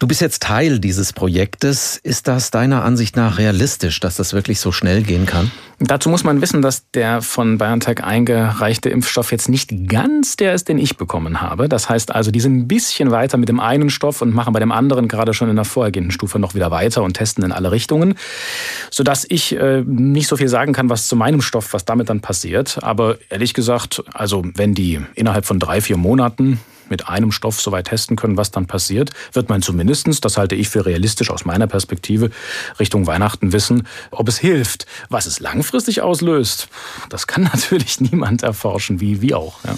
Du 0.00 0.08
bist 0.08 0.20
jetzt 0.20 0.42
Teil 0.42 0.80
dieses 0.80 1.12
Projektes. 1.12 1.96
Ist 1.96 2.26
das 2.26 2.50
deiner 2.50 2.84
Ansicht 2.84 3.14
nach 3.16 3.38
realistisch, 3.38 4.00
dass 4.00 4.16
das 4.16 4.32
wirklich 4.32 4.58
so 4.58 4.72
schnell 4.72 5.02
gehen 5.02 5.24
kann? 5.24 5.52
Dazu 5.78 6.08
muss 6.08 6.24
man 6.24 6.40
wissen, 6.40 6.62
dass 6.62 6.90
der 6.90 7.22
von 7.22 7.58
BioNTech 7.58 8.02
eingereichte 8.02 8.88
Impfstoff 8.88 9.30
jetzt 9.30 9.48
nicht 9.48 9.88
ganz 9.88 10.34
der 10.34 10.54
ist, 10.54 10.68
den 10.68 10.78
ich 10.78 10.96
bekommen 10.96 11.40
habe. 11.40 11.68
Das 11.68 11.88
heißt 11.88 12.12
also, 12.12 12.32
die 12.32 12.40
sind 12.40 12.56
ein 12.56 12.68
bisschen 12.68 13.12
weiter 13.12 13.36
mit 13.36 13.48
dem 13.48 13.60
einen 13.60 13.88
Stoff 13.88 14.20
und 14.20 14.34
machen 14.34 14.52
bei 14.52 14.58
dem 14.58 14.72
anderen 14.72 15.06
gerade 15.06 15.32
schon 15.32 15.48
in 15.48 15.56
der 15.56 15.64
vorhergehenden 15.64 16.10
Stufe 16.10 16.40
noch 16.40 16.54
wieder 16.54 16.72
weiter 16.72 17.04
und 17.04 17.14
testen 17.14 17.44
in 17.44 17.52
alle 17.52 17.70
Richtungen, 17.70 18.14
sodass 18.90 19.24
ich 19.28 19.54
äh, 19.54 19.84
nicht 19.86 20.26
so 20.26 20.36
viel 20.36 20.48
sagen 20.48 20.72
kann, 20.72 20.90
was 20.90 21.06
zu 21.06 21.14
meinem 21.14 21.40
Stoff, 21.40 21.72
was 21.72 21.84
damit 21.84 22.08
dann 22.08 22.20
passiert. 22.20 22.82
Aber 22.82 23.18
ehrlich 23.30 23.54
gesagt, 23.54 24.02
also 24.12 24.42
wenn 24.56 24.74
die 24.74 25.00
innerhalb 25.14 25.46
von 25.46 25.60
drei, 25.60 25.80
vier 25.80 25.96
Monaten 25.96 26.58
mit 26.94 27.08
einem 27.08 27.32
Stoff 27.32 27.60
soweit 27.60 27.88
testen 27.88 28.14
können, 28.14 28.36
was 28.36 28.52
dann 28.52 28.66
passiert, 28.66 29.10
wird 29.32 29.48
man 29.48 29.62
zumindestens, 29.62 30.20
das 30.20 30.36
halte 30.36 30.54
ich 30.54 30.68
für 30.68 30.86
realistisch 30.86 31.28
aus 31.28 31.44
meiner 31.44 31.66
Perspektive, 31.66 32.30
Richtung 32.78 33.08
Weihnachten 33.08 33.52
wissen, 33.52 33.88
ob 34.12 34.28
es 34.28 34.38
hilft. 34.38 34.86
Was 35.08 35.26
es 35.26 35.40
langfristig 35.40 36.02
auslöst, 36.02 36.68
das 37.08 37.26
kann 37.26 37.42
natürlich 37.52 38.00
niemand 38.00 38.44
erforschen, 38.44 39.00
wie, 39.00 39.20
wie 39.22 39.34
auch. 39.34 39.58
Ja. 39.64 39.76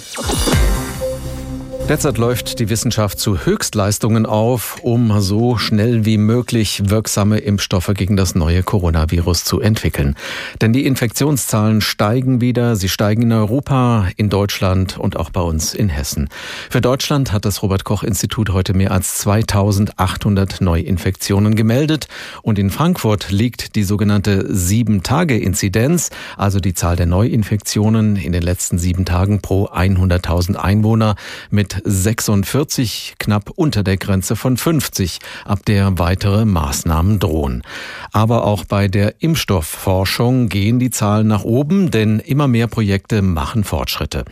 Derzeit 1.89 2.17
läuft 2.17 2.59
die 2.59 2.67
Wissenschaft 2.67 3.17
zu 3.17 3.45
Höchstleistungen 3.45 4.25
auf, 4.25 4.79
um 4.81 5.21
so 5.21 5.57
schnell 5.57 6.03
wie 6.03 6.17
möglich 6.17 6.89
wirksame 6.89 7.37
Impfstoffe 7.37 7.93
gegen 7.93 8.17
das 8.17 8.35
neue 8.35 8.61
Coronavirus 8.61 9.45
zu 9.45 9.61
entwickeln. 9.61 10.17
Denn 10.59 10.73
die 10.73 10.85
Infektionszahlen 10.85 11.79
steigen 11.79 12.41
wieder. 12.41 12.75
Sie 12.75 12.89
steigen 12.89 13.21
in 13.21 13.31
Europa, 13.31 14.09
in 14.17 14.29
Deutschland 14.29 14.97
und 14.97 15.15
auch 15.15 15.29
bei 15.29 15.39
uns 15.39 15.73
in 15.73 15.87
Hessen. 15.87 16.27
Für 16.69 16.81
Deutschland 16.81 17.31
hat 17.31 17.45
das 17.45 17.63
Robert 17.63 17.85
Koch 17.85 18.03
Institut 18.03 18.49
heute 18.49 18.73
mehr 18.73 18.91
als 18.91 19.19
2800 19.19 20.59
Neuinfektionen 20.59 21.55
gemeldet. 21.55 22.09
Und 22.41 22.59
in 22.59 22.69
Frankfurt 22.69 23.31
liegt 23.31 23.75
die 23.75 23.85
sogenannte 23.85 24.53
Sieben-Tage-Inzidenz, 24.53 26.09
also 26.35 26.59
die 26.59 26.73
Zahl 26.73 26.97
der 26.97 27.05
Neuinfektionen 27.05 28.17
in 28.17 28.33
den 28.33 28.43
letzten 28.43 28.77
sieben 28.77 29.05
Tagen 29.05 29.39
pro 29.41 29.67
100.000 29.67 30.55
Einwohner 30.55 31.15
mit 31.49 31.76
46 31.83 33.15
knapp 33.19 33.51
unter 33.55 33.83
der 33.83 33.97
Grenze 33.97 34.35
von 34.35 34.57
50, 34.57 35.19
ab 35.45 35.65
der 35.65 35.99
weitere 35.99 36.45
Maßnahmen 36.45 37.19
drohen. 37.19 37.63
Aber 38.11 38.45
auch 38.45 38.65
bei 38.65 38.87
der 38.87 39.15
Impfstoffforschung 39.19 40.49
gehen 40.49 40.79
die 40.79 40.89
Zahlen 40.89 41.27
nach 41.27 41.43
oben, 41.43 41.91
denn 41.91 42.19
immer 42.19 42.47
mehr 42.47 42.67
Projekte 42.67 43.21
machen 43.21 43.63
Fortschritte. 43.63 44.25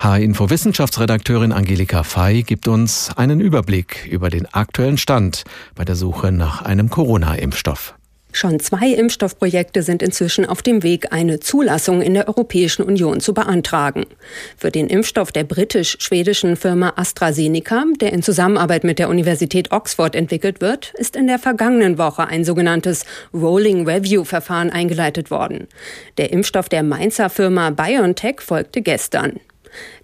H-Info 0.00 0.50
Wissenschaftsredakteurin 0.50 1.52
Angelika 1.52 2.02
Fey 2.02 2.42
gibt 2.42 2.68
uns 2.68 3.10
einen 3.16 3.40
Überblick 3.40 4.06
über 4.06 4.30
den 4.30 4.46
aktuellen 4.46 4.98
Stand 4.98 5.44
bei 5.74 5.84
der 5.84 5.96
Suche 5.96 6.32
nach 6.32 6.62
einem 6.62 6.90
Corona-Impfstoff. 6.90 7.95
Schon 8.36 8.60
zwei 8.60 8.88
Impfstoffprojekte 8.90 9.80
sind 9.80 10.02
inzwischen 10.02 10.44
auf 10.44 10.60
dem 10.60 10.82
Weg, 10.82 11.10
eine 11.10 11.40
Zulassung 11.40 12.02
in 12.02 12.12
der 12.12 12.28
Europäischen 12.28 12.82
Union 12.82 13.20
zu 13.20 13.32
beantragen. 13.32 14.04
Für 14.58 14.70
den 14.70 14.88
Impfstoff 14.88 15.32
der 15.32 15.44
britisch-schwedischen 15.44 16.56
Firma 16.56 16.92
AstraZeneca, 16.96 17.84
der 17.98 18.12
in 18.12 18.22
Zusammenarbeit 18.22 18.84
mit 18.84 18.98
der 18.98 19.08
Universität 19.08 19.72
Oxford 19.72 20.14
entwickelt 20.14 20.60
wird, 20.60 20.92
ist 20.98 21.16
in 21.16 21.28
der 21.28 21.38
vergangenen 21.38 21.96
Woche 21.96 22.26
ein 22.26 22.44
sogenanntes 22.44 23.06
Rolling 23.32 23.88
Review 23.88 24.24
Verfahren 24.24 24.68
eingeleitet 24.68 25.30
worden. 25.30 25.66
Der 26.18 26.30
Impfstoff 26.30 26.68
der 26.68 26.82
Mainzer 26.82 27.30
Firma 27.30 27.70
BioNTech 27.70 28.42
folgte 28.42 28.82
gestern. 28.82 29.40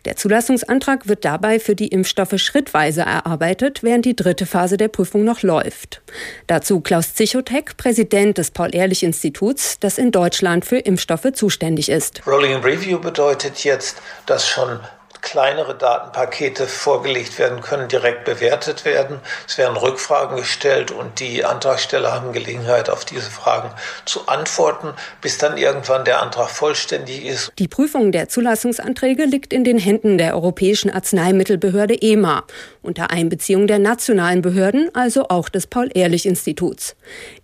Der 0.04 0.16
Zulassungsantrag 0.16 1.08
wird 1.08 1.24
dabei 1.24 1.60
für 1.60 1.74
die 1.74 1.88
Impfstoffe 1.88 2.38
schrittweise 2.38 3.02
erarbeitet, 3.02 3.82
während 3.82 4.04
die 4.04 4.16
dritte 4.16 4.46
Phase 4.46 4.76
der 4.76 4.88
Prüfung 4.88 5.24
noch 5.24 5.42
läuft. 5.42 6.02
Dazu 6.46 6.80
Klaus 6.80 7.14
Zichotek, 7.14 7.76
Präsident 7.76 8.38
des 8.38 8.50
Paul-Ehrlich-Instituts, 8.50 9.78
das 9.80 9.98
in 9.98 10.10
Deutschland 10.10 10.64
für 10.64 10.78
Impfstoffe 10.78 11.32
zuständig 11.34 11.88
ist. 11.88 12.26
Rolling 12.26 12.56
Review 12.56 12.98
bedeutet 12.98 13.64
jetzt, 13.64 14.02
dass 14.26 14.48
schon 14.48 14.80
kleinere 15.22 15.76
Datenpakete 15.76 16.66
vorgelegt 16.66 17.38
werden 17.38 17.60
können, 17.60 17.88
direkt 17.88 18.24
bewertet 18.24 18.84
werden. 18.84 19.20
Es 19.46 19.56
werden 19.56 19.76
Rückfragen 19.76 20.36
gestellt 20.36 20.90
und 20.90 21.20
die 21.20 21.44
Antragsteller 21.44 22.12
haben 22.12 22.32
Gelegenheit, 22.32 22.90
auf 22.90 23.04
diese 23.04 23.30
Fragen 23.30 23.70
zu 24.04 24.26
antworten, 24.26 24.88
bis 25.20 25.38
dann 25.38 25.56
irgendwann 25.56 26.04
der 26.04 26.20
Antrag 26.20 26.50
vollständig 26.50 27.24
ist. 27.24 27.52
Die 27.58 27.68
Prüfung 27.68 28.10
der 28.10 28.28
Zulassungsanträge 28.28 29.24
liegt 29.24 29.52
in 29.52 29.62
den 29.62 29.78
Händen 29.78 30.18
der 30.18 30.34
Europäischen 30.34 30.90
Arzneimittelbehörde 30.90 31.96
EMA 32.02 32.42
unter 32.82 33.10
Einbeziehung 33.10 33.68
der 33.68 33.78
nationalen 33.78 34.42
Behörden, 34.42 34.90
also 34.92 35.28
auch 35.28 35.48
des 35.48 35.68
Paul-Ehrlich-Instituts. 35.68 36.96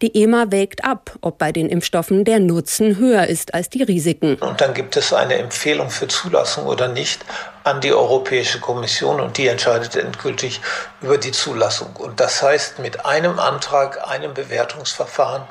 Die 0.03 0.21
EMA 0.21 0.51
wägt 0.51 0.85
ab, 0.85 1.17
ob 1.21 1.39
bei 1.39 1.53
den 1.53 1.69
Impfstoffen 1.69 2.25
der 2.25 2.41
Nutzen 2.41 2.99
höher 2.99 3.29
ist 3.29 3.55
als 3.55 3.71
die 3.71 3.85
Risiken. 3.85 4.35
Und 4.35 4.61
dann 4.61 4.75
gibt 4.75 4.97
es 4.97 5.13
eine 5.13 5.35
Empfehlung 5.35 5.91
für 5.91 6.09
Zulassung 6.09 6.67
oder 6.67 6.89
nicht 6.89 7.25
an 7.65 7.81
die 7.81 7.93
Europäische 7.93 8.61
Kommission 8.61 9.21
und 9.21 9.37
die 9.37 9.49
entscheidet 9.49 9.97
endgültig 9.97 10.61
über 11.01 11.19
die 11.19 11.33
Zulassung. 11.33 11.95
Und 11.97 12.21
das 12.21 12.43
heißt, 12.43 12.79
mit 12.79 13.05
einem 13.05 13.39
Antrag, 13.39 14.09
einem 14.09 14.35
Bewertungsverfahren 14.35 15.43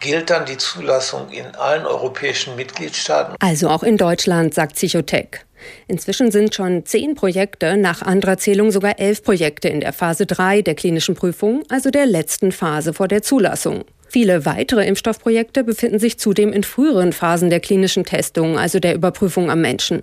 gilt 0.00 0.30
dann 0.30 0.46
die 0.46 0.58
Zulassung 0.58 1.30
in 1.30 1.54
allen 1.56 1.86
europäischen 1.86 2.56
Mitgliedstaaten. 2.56 3.36
Also 3.40 3.68
auch 3.68 3.82
in 3.82 3.96
Deutschland, 3.96 4.54
sagt 4.54 4.74
Psychotech. 4.74 5.40
Inzwischen 5.88 6.30
sind 6.30 6.54
schon 6.54 6.84
zehn 6.84 7.14
Projekte, 7.14 7.76
nach 7.76 8.02
anderer 8.02 8.36
Zählung 8.36 8.70
sogar 8.70 8.98
elf 8.98 9.22
Projekte 9.22 9.68
in 9.68 9.80
der 9.80 9.92
Phase 9.92 10.26
3 10.26 10.62
der 10.62 10.74
klinischen 10.74 11.14
Prüfung, 11.14 11.62
also 11.70 11.90
der 11.90 12.06
letzten 12.06 12.52
Phase 12.52 12.92
vor 12.92 13.08
der 13.08 13.22
Zulassung. 13.22 13.84
Viele 14.14 14.46
weitere 14.46 14.86
Impfstoffprojekte 14.86 15.64
befinden 15.64 15.98
sich 15.98 16.20
zudem 16.20 16.52
in 16.52 16.62
früheren 16.62 17.12
Phasen 17.12 17.50
der 17.50 17.58
klinischen 17.58 18.04
Testung, 18.04 18.56
also 18.56 18.78
der 18.78 18.94
Überprüfung 18.94 19.50
am 19.50 19.60
Menschen. 19.60 20.02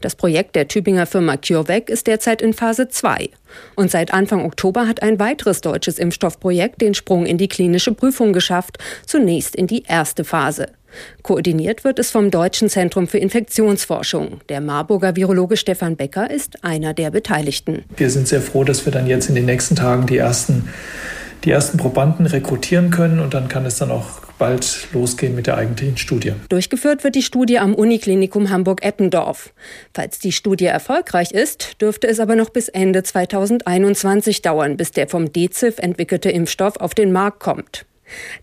Das 0.00 0.14
Projekt 0.14 0.56
der 0.56 0.66
Tübinger 0.66 1.04
Firma 1.04 1.36
CureVac 1.36 1.90
ist 1.90 2.06
derzeit 2.06 2.40
in 2.40 2.54
Phase 2.54 2.88
2. 2.88 3.28
Und 3.76 3.90
seit 3.90 4.14
Anfang 4.14 4.46
Oktober 4.46 4.88
hat 4.88 5.02
ein 5.02 5.18
weiteres 5.18 5.60
deutsches 5.60 5.98
Impfstoffprojekt 5.98 6.80
den 6.80 6.94
Sprung 6.94 7.26
in 7.26 7.36
die 7.36 7.48
klinische 7.48 7.92
Prüfung 7.92 8.32
geschafft, 8.32 8.78
zunächst 9.04 9.54
in 9.54 9.66
die 9.66 9.82
erste 9.82 10.24
Phase. 10.24 10.68
Koordiniert 11.22 11.84
wird 11.84 11.98
es 11.98 12.10
vom 12.10 12.30
Deutschen 12.30 12.70
Zentrum 12.70 13.08
für 13.08 13.18
Infektionsforschung. 13.18 14.40
Der 14.48 14.62
Marburger 14.62 15.16
Virologe 15.16 15.58
Stefan 15.58 15.96
Becker 15.96 16.30
ist 16.30 16.64
einer 16.64 16.94
der 16.94 17.10
Beteiligten. 17.10 17.84
Wir 17.94 18.08
sind 18.08 18.26
sehr 18.26 18.40
froh, 18.40 18.64
dass 18.64 18.86
wir 18.86 18.92
dann 18.92 19.06
jetzt 19.06 19.28
in 19.28 19.34
den 19.34 19.44
nächsten 19.44 19.76
Tagen 19.76 20.06
die 20.06 20.16
ersten 20.16 20.70
die 21.44 21.50
ersten 21.50 21.78
Probanden 21.78 22.26
rekrutieren 22.26 22.90
können 22.90 23.20
und 23.20 23.34
dann 23.34 23.48
kann 23.48 23.64
es 23.66 23.76
dann 23.76 23.90
auch 23.90 24.20
bald 24.38 24.88
losgehen 24.92 25.34
mit 25.34 25.46
der 25.46 25.56
eigentlichen 25.56 25.96
Studie. 25.96 26.32
Durchgeführt 26.48 27.04
wird 27.04 27.14
die 27.14 27.22
Studie 27.22 27.58
am 27.58 27.74
Uniklinikum 27.74 28.50
Hamburg-Eppendorf. 28.50 29.52
Falls 29.94 30.18
die 30.18 30.32
Studie 30.32 30.64
erfolgreich 30.64 31.30
ist, 31.30 31.80
dürfte 31.80 32.08
es 32.08 32.20
aber 32.20 32.36
noch 32.36 32.50
bis 32.50 32.68
Ende 32.68 33.02
2021 33.02 34.42
dauern, 34.42 34.76
bis 34.76 34.92
der 34.92 35.08
vom 35.08 35.32
DZIF 35.32 35.78
entwickelte 35.78 36.30
Impfstoff 36.30 36.76
auf 36.76 36.94
den 36.94 37.12
Markt 37.12 37.40
kommt. 37.40 37.84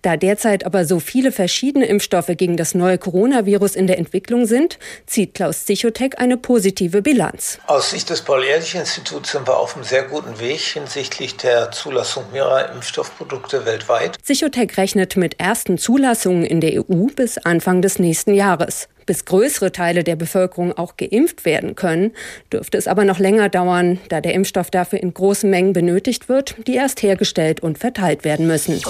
Da 0.01 0.17
derzeit 0.17 0.65
aber 0.65 0.85
so 0.85 0.99
viele 0.99 1.31
verschiedene 1.31 1.85
Impfstoffe 1.85 2.31
gegen 2.37 2.57
das 2.57 2.75
neue 2.75 2.97
Coronavirus 2.97 3.75
in 3.75 3.87
der 3.87 3.97
Entwicklung 3.97 4.45
sind, 4.45 4.79
zieht 5.05 5.33
Klaus 5.33 5.65
Zichotek 5.65 6.19
eine 6.19 6.37
positive 6.37 7.01
Bilanz. 7.01 7.59
Aus 7.67 7.91
Sicht 7.91 8.09
des 8.09 8.21
Paul-Ehrlich-Instituts 8.21 9.31
sind 9.31 9.47
wir 9.47 9.57
auf 9.57 9.75
einem 9.75 9.83
sehr 9.83 10.03
guten 10.03 10.39
Weg 10.39 10.59
hinsichtlich 10.59 11.37
der 11.37 11.71
Zulassung 11.71 12.25
mehrerer 12.31 12.71
Impfstoffprodukte 12.73 13.65
weltweit. 13.65 14.17
Zichotek 14.23 14.77
rechnet 14.77 15.15
mit 15.17 15.39
ersten 15.39 15.77
Zulassungen 15.77 16.43
in 16.43 16.61
der 16.61 16.73
EU 16.89 17.07
bis 17.15 17.37
Anfang 17.37 17.81
des 17.81 17.99
nächsten 17.99 18.33
Jahres. 18.33 18.87
Bis 19.07 19.23
größere 19.23 19.71
Teile 19.71 20.03
der 20.03 20.17
Bevölkerung 20.17 20.77
auch 20.77 20.97
geimpft 20.97 21.45
werden 21.45 21.75
können, 21.75 22.11
dürfte 22.51 22.77
es 22.77 22.87
aber 22.87 23.05
noch 23.05 23.19
länger 23.19 23.47
dauern, 23.47 23.99
da 24.09 24.19
der 24.19 24.33
Impfstoff 24.33 24.69
dafür 24.69 25.01
in 25.01 25.13
großen 25.13 25.49
Mengen 25.49 25.71
benötigt 25.71 26.27
wird, 26.27 26.55
die 26.67 26.75
erst 26.75 27.01
hergestellt 27.01 27.61
und 27.61 27.77
verteilt 27.77 28.25
werden 28.25 28.47
müssen. 28.47 28.81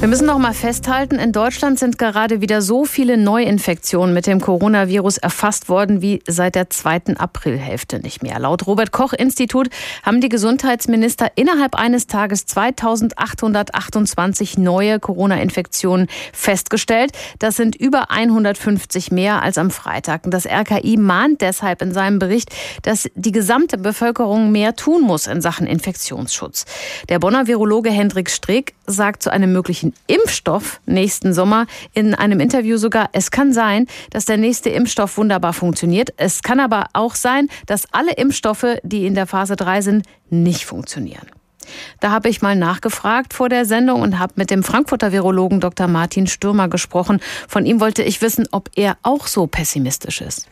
Wir 0.00 0.08
müssen 0.08 0.26
noch 0.26 0.38
mal 0.38 0.54
festhalten, 0.54 1.16
in 1.16 1.30
Deutschland 1.30 1.78
sind 1.78 1.98
gerade 1.98 2.40
wieder 2.40 2.62
so 2.62 2.86
viele 2.86 3.18
Neuinfektionen 3.18 4.14
mit 4.14 4.26
dem 4.26 4.40
Coronavirus 4.40 5.18
erfasst 5.18 5.68
worden 5.68 6.00
wie 6.00 6.22
seit 6.26 6.54
der 6.54 6.70
zweiten 6.70 7.18
Aprilhälfte 7.18 8.00
nicht 8.00 8.22
mehr. 8.22 8.38
Laut 8.38 8.66
Robert 8.66 8.92
Koch 8.92 9.12
Institut 9.12 9.68
haben 10.02 10.22
die 10.22 10.30
Gesundheitsminister 10.30 11.32
innerhalb 11.34 11.74
eines 11.74 12.06
Tages 12.06 12.46
2828 12.46 14.56
neue 14.56 15.00
Corona-Infektionen 15.00 16.06
festgestellt. 16.32 17.12
Das 17.38 17.56
sind 17.56 17.76
über 17.76 18.10
150 18.10 19.10
mehr 19.10 19.42
als 19.42 19.58
am 19.58 19.70
Freitag. 19.70 20.22
Das 20.24 20.46
RKI 20.46 20.96
mahnt 20.96 21.42
deshalb 21.42 21.82
in 21.82 21.92
seinem 21.92 22.18
Bericht, 22.18 22.48
dass 22.84 23.10
die 23.16 23.32
gesamte 23.32 23.76
Bevölkerung 23.76 24.50
mehr 24.50 24.76
tun 24.76 25.02
muss 25.02 25.26
in 25.26 25.42
Sachen 25.42 25.66
Infektionsschutz. 25.66 26.64
Der 27.10 27.18
Bonner 27.18 27.46
Virologe 27.46 27.90
Hendrik 27.90 28.30
Strick 28.30 28.72
sagt 28.86 29.22
zu 29.22 29.30
einem 29.30 29.52
möglichen 29.52 29.89
Impfstoff 30.06 30.80
nächsten 30.86 31.32
Sommer 31.32 31.66
in 31.94 32.14
einem 32.14 32.40
Interview 32.40 32.76
sogar, 32.76 33.10
es 33.12 33.30
kann 33.30 33.52
sein, 33.52 33.86
dass 34.10 34.24
der 34.24 34.36
nächste 34.36 34.70
Impfstoff 34.70 35.16
wunderbar 35.16 35.52
funktioniert. 35.52 36.10
Es 36.16 36.42
kann 36.42 36.60
aber 36.60 36.86
auch 36.92 37.14
sein, 37.14 37.48
dass 37.66 37.92
alle 37.92 38.12
Impfstoffe, 38.12 38.78
die 38.82 39.06
in 39.06 39.14
der 39.14 39.26
Phase 39.26 39.56
3 39.56 39.82
sind, 39.82 40.06
nicht 40.28 40.64
funktionieren. 40.64 41.39
Da 42.00 42.10
habe 42.10 42.28
ich 42.28 42.42
mal 42.42 42.56
nachgefragt 42.56 43.34
vor 43.34 43.48
der 43.48 43.64
Sendung 43.64 44.02
und 44.02 44.18
habe 44.18 44.34
mit 44.36 44.50
dem 44.50 44.62
Frankfurter 44.62 45.12
Virologen 45.12 45.60
Dr. 45.60 45.88
Martin 45.88 46.26
Stürmer 46.26 46.68
gesprochen. 46.68 47.20
Von 47.48 47.66
ihm 47.66 47.80
wollte 47.80 48.02
ich 48.02 48.22
wissen, 48.22 48.46
ob 48.52 48.68
er 48.76 48.96
auch 49.02 49.26
so 49.26 49.46
pessimistisch 49.46 50.20
ist. 50.20 50.50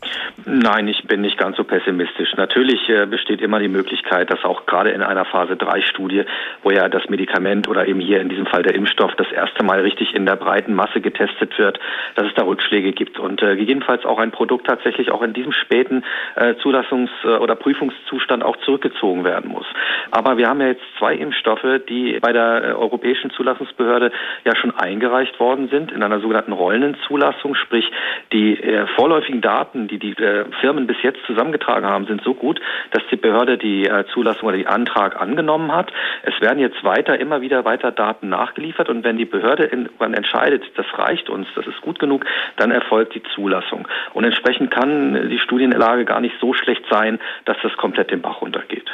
Nein, 0.50 0.88
ich 0.88 1.04
bin 1.06 1.20
nicht 1.20 1.37
ganz 1.37 1.56
so 1.56 1.64
pessimistisch. 1.64 2.34
Natürlich 2.37 2.88
äh, 2.88 3.06
besteht 3.06 3.40
immer 3.42 3.58
die 3.58 3.68
Möglichkeit, 3.68 4.30
dass 4.30 4.44
auch 4.44 4.66
gerade 4.66 4.90
in 4.90 5.02
einer 5.02 5.25
Phase 5.25 5.56
3 5.56 5.82
Studie, 5.82 6.25
wo 6.62 6.70
ja 6.70 6.88
das 6.88 7.08
Medikament 7.08 7.68
oder 7.68 7.87
eben 7.87 8.00
hier 8.00 8.20
in 8.20 8.28
diesem 8.28 8.46
Fall 8.46 8.62
der 8.62 8.75
Impfstoff 8.75 9.14
das 9.16 9.30
erste 9.30 9.64
Mal 9.64 9.80
richtig 9.80 10.14
in 10.14 10.26
der 10.26 10.37
breiten 10.37 10.75
Masse 10.75 11.00
getestet 11.00 11.58
wird, 11.58 11.78
dass 12.14 12.26
es 12.26 12.34
da 12.34 12.44
Rückschläge 12.44 12.92
gibt 12.92 13.18
und 13.18 13.42
äh, 13.42 13.56
gegebenenfalls 13.56 14.04
auch 14.04 14.18
ein 14.18 14.30
Produkt 14.30 14.66
tatsächlich 14.66 15.10
auch 15.10 15.22
in 15.22 15.32
diesem 15.32 15.52
späten 15.52 16.04
äh, 16.37 16.54
Zulassungs- 16.62 17.38
oder 17.40 17.54
Prüfungszustand 17.54 18.42
auch 18.42 18.56
zurückgezogen 18.58 19.25
werden 19.25 19.50
muss. 19.50 19.66
Aber 20.10 20.38
wir 20.38 20.48
haben 20.48 20.60
ja 20.60 20.68
jetzt 20.68 20.84
zwei 20.98 21.07
Impfstoffe, 21.14 21.80
die 21.88 22.18
bei 22.20 22.32
der 22.32 22.64
äh, 22.64 22.72
Europäischen 22.72 23.30
Zulassungsbehörde 23.30 24.12
ja 24.44 24.56
schon 24.56 24.74
eingereicht 24.76 25.38
worden 25.40 25.68
sind 25.68 25.92
in 25.92 26.02
einer 26.02 26.20
sogenannten 26.20 26.52
rollenden 26.52 26.96
Zulassung, 27.06 27.54
sprich 27.54 27.90
die 28.32 28.60
äh, 28.60 28.86
vorläufigen 28.96 29.40
Daten, 29.40 29.88
die 29.88 29.98
die 29.98 30.12
äh, 30.12 30.44
Firmen 30.60 30.86
bis 30.86 30.96
jetzt 31.02 31.20
zusammengetragen 31.26 31.86
haben, 31.86 32.06
sind 32.06 32.22
so 32.22 32.34
gut, 32.34 32.60
dass 32.90 33.02
die 33.10 33.16
Behörde 33.16 33.58
die 33.58 33.86
äh, 33.86 34.04
Zulassung 34.12 34.48
oder 34.48 34.56
den 34.56 34.66
Antrag 34.66 35.20
angenommen 35.20 35.72
hat. 35.72 35.92
Es 36.22 36.40
werden 36.40 36.58
jetzt 36.58 36.82
weiter 36.84 37.18
immer 37.18 37.40
wieder 37.40 37.64
weiter 37.64 37.92
Daten 37.92 38.28
nachgeliefert 38.28 38.88
und 38.88 39.04
wenn 39.04 39.16
die 39.16 39.24
Behörde 39.24 39.64
irgendwann 39.64 40.14
entscheidet, 40.14 40.64
das 40.76 40.86
reicht 40.98 41.28
uns, 41.30 41.46
das 41.54 41.66
ist 41.66 41.80
gut 41.80 41.98
genug, 41.98 42.24
dann 42.56 42.70
erfolgt 42.70 43.14
die 43.14 43.22
Zulassung. 43.34 43.86
Und 44.14 44.24
entsprechend 44.24 44.70
kann 44.70 45.28
die 45.28 45.38
Studienlage 45.38 46.04
gar 46.04 46.20
nicht 46.20 46.34
so 46.40 46.54
schlecht 46.54 46.84
sein, 46.90 47.18
dass 47.44 47.56
das 47.62 47.76
komplett 47.76 48.10
den 48.10 48.20
Bach 48.20 48.40
runtergeht. 48.40 48.90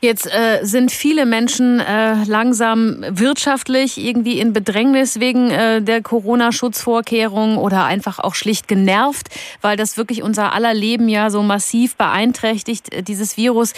Jetzt 0.00 0.26
äh, 0.26 0.60
sind 0.62 0.92
viele 0.92 1.26
Menschen 1.26 1.80
äh, 1.80 2.24
langsam 2.24 3.04
wirtschaftlich 3.08 3.98
irgendwie 3.98 4.38
in 4.38 4.52
Bedrängnis 4.52 5.20
wegen 5.20 5.50
äh, 5.50 5.80
der 5.80 6.02
Corona-Schutzvorkehrungen 6.02 7.56
oder 7.56 7.84
einfach 7.84 8.18
auch 8.18 8.34
schlicht 8.34 8.68
genervt, 8.68 9.28
weil 9.62 9.76
das 9.76 9.96
wirklich 9.96 10.22
unser 10.22 10.52
aller 10.52 10.74
Leben 10.74 11.08
ja 11.08 11.30
so 11.30 11.42
massiv 11.42 11.96
beeinträchtigt, 11.96 12.92
äh, 12.92 13.02
dieses 13.02 13.36
Virus. 13.36 13.72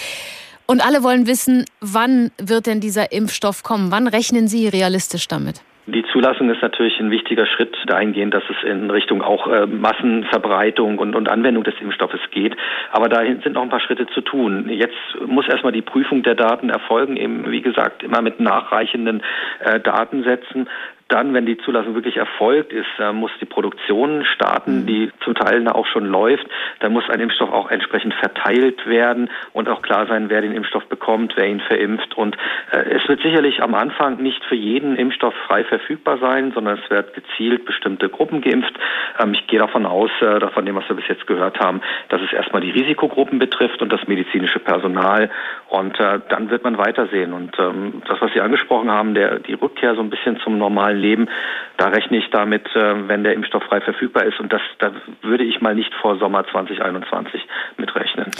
Und 0.66 0.84
alle 0.84 1.02
wollen 1.04 1.26
wissen, 1.26 1.64
wann 1.80 2.32
wird 2.38 2.66
denn 2.66 2.80
dieser 2.80 3.12
Impfstoff 3.12 3.62
kommen? 3.62 3.92
Wann 3.92 4.08
rechnen 4.08 4.48
Sie 4.48 4.66
realistisch 4.66 5.28
damit? 5.28 5.62
Die 5.88 6.04
Zulassung 6.12 6.50
ist 6.50 6.62
natürlich 6.62 6.98
ein 6.98 7.12
wichtiger 7.12 7.46
Schritt 7.46 7.76
dahingehend, 7.86 8.34
dass 8.34 8.42
es 8.50 8.68
in 8.68 8.90
Richtung 8.90 9.22
auch 9.22 9.46
äh, 9.46 9.66
Massenverbreitung 9.66 10.98
und, 10.98 11.14
und 11.14 11.28
Anwendung 11.28 11.62
des 11.62 11.74
Impfstoffes 11.80 12.20
geht. 12.32 12.56
Aber 12.90 13.08
dahin 13.08 13.40
sind 13.42 13.52
noch 13.52 13.62
ein 13.62 13.68
paar 13.68 13.80
Schritte 13.80 14.08
zu 14.08 14.20
tun. 14.20 14.68
Jetzt 14.68 14.96
muss 15.24 15.46
erstmal 15.46 15.70
die 15.70 15.82
Prüfung 15.82 16.24
der 16.24 16.34
Daten 16.34 16.70
erfolgen, 16.70 17.16
eben 17.16 17.48
wie 17.52 17.62
gesagt 17.62 18.02
immer 18.02 18.20
mit 18.20 18.40
nachreichenden 18.40 19.22
äh, 19.60 19.78
Datensätzen. 19.78 20.68
Dann, 21.08 21.34
wenn 21.34 21.46
die 21.46 21.58
Zulassung 21.58 21.94
wirklich 21.94 22.16
erfolgt 22.16 22.72
ist, 22.72 22.86
muss 23.12 23.30
die 23.40 23.44
Produktion 23.44 24.24
starten, 24.24 24.82
mhm. 24.82 24.86
die 24.86 25.12
zum 25.24 25.34
Teil 25.34 25.66
auch 25.68 25.86
schon 25.86 26.06
läuft. 26.06 26.46
Dann 26.80 26.92
muss 26.92 27.08
ein 27.08 27.20
Impfstoff 27.20 27.52
auch 27.52 27.70
entsprechend 27.70 28.14
verteilt 28.14 28.86
werden 28.86 29.30
und 29.52 29.68
auch 29.68 29.82
klar 29.82 30.06
sein, 30.06 30.28
wer 30.28 30.40
den 30.40 30.52
Impfstoff 30.52 30.86
bekommt, 30.86 31.34
wer 31.36 31.46
ihn 31.48 31.60
verimpft. 31.60 32.16
Und 32.16 32.36
äh, 32.72 32.78
es 32.90 33.08
wird 33.08 33.20
sicherlich 33.22 33.62
am 33.62 33.74
Anfang 33.74 34.22
nicht 34.22 34.44
für 34.44 34.54
jeden 34.54 34.96
Impfstoff 34.96 35.34
frei 35.46 35.64
verfügbar 35.64 36.18
sein, 36.18 36.52
sondern 36.52 36.78
es 36.82 36.90
wird 36.90 37.14
gezielt 37.14 37.64
bestimmte 37.64 38.08
Gruppen 38.08 38.40
geimpft. 38.40 38.74
Ähm, 39.20 39.32
ich 39.34 39.46
gehe 39.46 39.58
davon 39.58 39.86
aus, 39.86 40.10
äh, 40.20 40.40
von 40.48 40.66
dem, 40.66 40.74
was 40.74 40.88
wir 40.88 40.96
bis 40.96 41.08
jetzt 41.08 41.26
gehört 41.26 41.60
haben, 41.60 41.80
dass 42.08 42.20
es 42.22 42.32
erstmal 42.32 42.62
die 42.62 42.70
Risikogruppen 42.70 43.38
betrifft 43.38 43.82
und 43.82 43.92
das 43.92 44.06
medizinische 44.06 44.58
Personal. 44.58 45.30
Und 45.68 45.98
äh, 46.00 46.20
dann 46.28 46.50
wird 46.50 46.64
man 46.64 46.78
weitersehen. 46.78 47.32
Und 47.32 47.58
ähm, 47.58 48.02
das, 48.08 48.20
was 48.20 48.32
Sie 48.32 48.40
angesprochen 48.40 48.90
haben, 48.90 49.14
der, 49.14 49.38
die 49.40 49.54
Rückkehr 49.54 49.94
so 49.94 50.00
ein 50.00 50.10
bisschen 50.10 50.38
zum 50.40 50.58
normalen 50.58 50.95
Leben. 50.96 51.28
Da 51.76 51.88
rechne 51.88 52.18
ich 52.18 52.30
damit, 52.30 52.66
äh, 52.74 53.08
wenn 53.08 53.24
der 53.24 53.34
Impfstoff 53.34 53.62
frei 53.64 53.80
verfügbar 53.80 54.24
ist. 54.24 54.40
Und 54.40 54.52
das, 54.52 54.60
da 54.78 54.92
würde 55.22 55.44
ich 55.44 55.60
mal 55.60 55.74
nicht 55.74 55.92
vor 56.00 56.18
Sommer 56.18 56.46
2021 56.50 57.40
mitrechnen. 57.76 58.30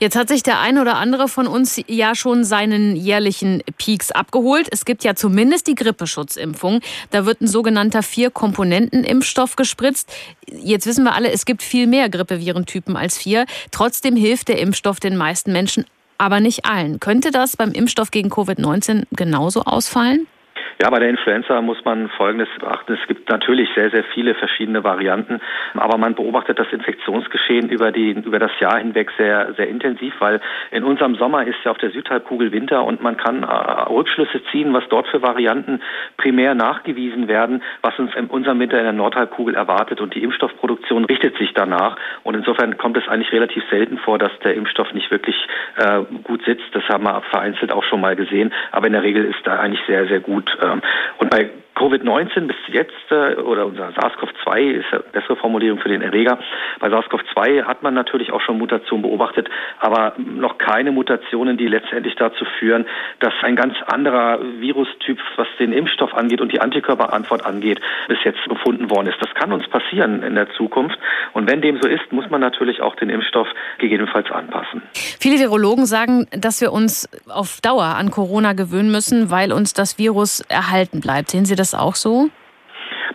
Jetzt 0.00 0.16
hat 0.16 0.28
sich 0.28 0.42
der 0.42 0.60
ein 0.60 0.78
oder 0.78 0.96
andere 0.96 1.28
von 1.28 1.46
uns 1.46 1.82
ja 1.86 2.14
schon 2.14 2.44
seinen 2.44 2.96
jährlichen 2.96 3.62
Peaks 3.78 4.10
abgeholt. 4.10 4.68
Es 4.70 4.84
gibt 4.84 5.04
ja 5.04 5.14
zumindest 5.14 5.66
die 5.66 5.74
Grippeschutzimpfung. 5.74 6.80
Da 7.10 7.26
wird 7.26 7.40
ein 7.40 7.46
sogenannter 7.46 8.02
Vier-Komponenten-Impfstoff 8.02 9.56
gespritzt. 9.56 10.12
Jetzt 10.48 10.86
wissen 10.86 11.04
wir 11.04 11.14
alle, 11.14 11.30
es 11.30 11.44
gibt 11.44 11.62
viel 11.62 11.86
mehr 11.86 12.08
Grippevirentypen 12.08 12.96
als 12.96 13.18
vier. 13.18 13.46
Trotzdem 13.72 14.16
hilft 14.16 14.48
der 14.48 14.58
Impfstoff 14.58 15.00
den 15.00 15.16
meisten 15.16 15.52
Menschen 15.52 15.84
aber 16.18 16.40
nicht 16.40 16.64
allen. 16.64 17.00
Könnte 17.00 17.30
das 17.30 17.56
beim 17.56 17.72
Impfstoff 17.72 18.10
gegen 18.10 18.30
Covid-19 18.30 19.04
genauso 19.12 19.62
ausfallen? 19.62 20.26
Ja, 20.78 20.90
bei 20.90 20.98
der 20.98 21.08
Influenza 21.08 21.62
muss 21.62 21.82
man 21.86 22.10
Folgendes 22.10 22.48
beachten. 22.60 22.98
Es 23.00 23.08
gibt 23.08 23.30
natürlich 23.30 23.70
sehr, 23.74 23.90
sehr 23.90 24.04
viele 24.04 24.34
verschiedene 24.34 24.84
Varianten, 24.84 25.40
aber 25.72 25.96
man 25.96 26.14
beobachtet 26.14 26.58
das 26.58 26.70
Infektionsgeschehen 26.70 27.70
über, 27.70 27.92
die, 27.92 28.10
über 28.10 28.38
das 28.38 28.50
Jahr 28.60 28.76
hinweg 28.76 29.10
sehr, 29.16 29.54
sehr 29.54 29.68
intensiv, 29.68 30.12
weil 30.18 30.38
in 30.70 30.84
unserem 30.84 31.14
Sommer 31.14 31.46
ist 31.46 31.56
ja 31.64 31.70
auf 31.70 31.78
der 31.78 31.92
Südhalbkugel 31.92 32.52
Winter 32.52 32.84
und 32.84 33.02
man 33.02 33.16
kann 33.16 33.42
äh, 33.42 33.46
Rückschlüsse 33.46 34.42
ziehen, 34.52 34.74
was 34.74 34.84
dort 34.90 35.08
für 35.08 35.22
Varianten 35.22 35.80
primär 36.18 36.54
nachgewiesen 36.54 37.26
werden, 37.26 37.62
was 37.80 37.98
uns 37.98 38.14
in 38.14 38.26
unserem 38.26 38.60
Winter 38.60 38.76
in 38.76 38.84
der 38.84 38.92
Nordhalbkugel 38.92 39.54
erwartet 39.54 40.02
und 40.02 40.14
die 40.14 40.22
Impfstoffproduktion 40.22 41.06
richtet 41.06 41.38
sich 41.38 41.54
danach 41.54 41.96
und 42.22 42.34
insofern 42.34 42.76
kommt 42.76 42.98
es 42.98 43.08
eigentlich 43.08 43.32
relativ 43.32 43.64
selten 43.70 43.96
vor, 43.96 44.18
dass 44.18 44.38
der 44.44 44.52
Impfstoff 44.52 44.92
nicht 44.92 45.10
wirklich 45.10 45.36
äh, 45.78 46.02
gut 46.22 46.44
sitzt. 46.44 46.66
Das 46.72 46.86
haben 46.90 47.04
wir 47.04 47.22
vereinzelt 47.30 47.72
auch 47.72 47.84
schon 47.84 48.02
mal 48.02 48.14
gesehen, 48.14 48.52
aber 48.72 48.88
in 48.88 48.92
der 48.92 49.02
Regel 49.02 49.24
ist 49.24 49.46
er 49.46 49.58
eigentlich 49.58 49.82
sehr, 49.86 50.06
sehr 50.06 50.20
gut 50.20 50.54
äh, 50.60 50.65
und 50.72 51.30
bei 51.30 51.50
Covid-19 51.76 52.46
bis 52.46 52.56
jetzt, 52.68 52.92
äh, 53.10 53.34
oder 53.40 53.66
unser 53.66 53.90
SARS-CoV-2 53.90 54.60
ist 54.70 54.92
eine 54.92 55.02
bessere 55.12 55.36
Formulierung 55.36 55.78
für 55.78 55.90
den 55.90 56.00
Erreger. 56.00 56.38
Bei 56.80 56.88
SARS-CoV-2 56.88 57.64
hat 57.64 57.82
man 57.82 57.92
natürlich 57.92 58.32
auch 58.32 58.40
schon 58.40 58.58
Mutationen 58.58 59.02
beobachtet, 59.02 59.48
aber 59.78 60.14
noch 60.16 60.56
keine 60.56 60.90
Mutationen, 60.90 61.58
die 61.58 61.66
letztendlich 61.66 62.14
dazu 62.16 62.46
führen, 62.58 62.86
dass 63.20 63.34
ein 63.42 63.56
ganz 63.56 63.74
anderer 63.86 64.40
Virustyp, 64.58 65.18
was 65.36 65.46
den 65.58 65.72
Impfstoff 65.72 66.14
angeht 66.14 66.40
und 66.40 66.50
die 66.50 66.60
Antikörperantwort 66.60 67.44
angeht, 67.44 67.80
bis 68.08 68.18
jetzt 68.24 68.42
gefunden 68.48 68.88
worden 68.90 69.08
ist. 69.08 69.20
Das 69.20 69.34
kann 69.34 69.52
uns 69.52 69.68
passieren 69.68 70.22
in 70.22 70.34
der 70.34 70.50
Zukunft. 70.52 70.98
Und 71.34 71.50
wenn 71.50 71.60
dem 71.60 71.78
so 71.82 71.88
ist, 71.88 72.10
muss 72.10 72.28
man 72.30 72.40
natürlich 72.40 72.80
auch 72.80 72.96
den 72.96 73.10
Impfstoff 73.10 73.48
gegebenenfalls 73.78 74.30
anpassen. 74.30 74.82
Viele 74.94 75.38
Virologen 75.38 75.84
sagen, 75.84 76.26
dass 76.30 76.62
wir 76.62 76.72
uns 76.72 77.08
auf 77.28 77.60
Dauer 77.60 77.84
an 77.84 78.10
Corona 78.10 78.54
gewöhnen 78.54 78.90
müssen, 78.90 79.30
weil 79.30 79.52
uns 79.52 79.74
das 79.74 79.98
Virus 79.98 80.40
erhalten 80.48 81.00
bleibt. 81.00 81.30
Sehen 81.30 81.44
Sie 81.44 81.54
das 81.72 81.78
auch 81.78 81.94
so? 81.94 82.28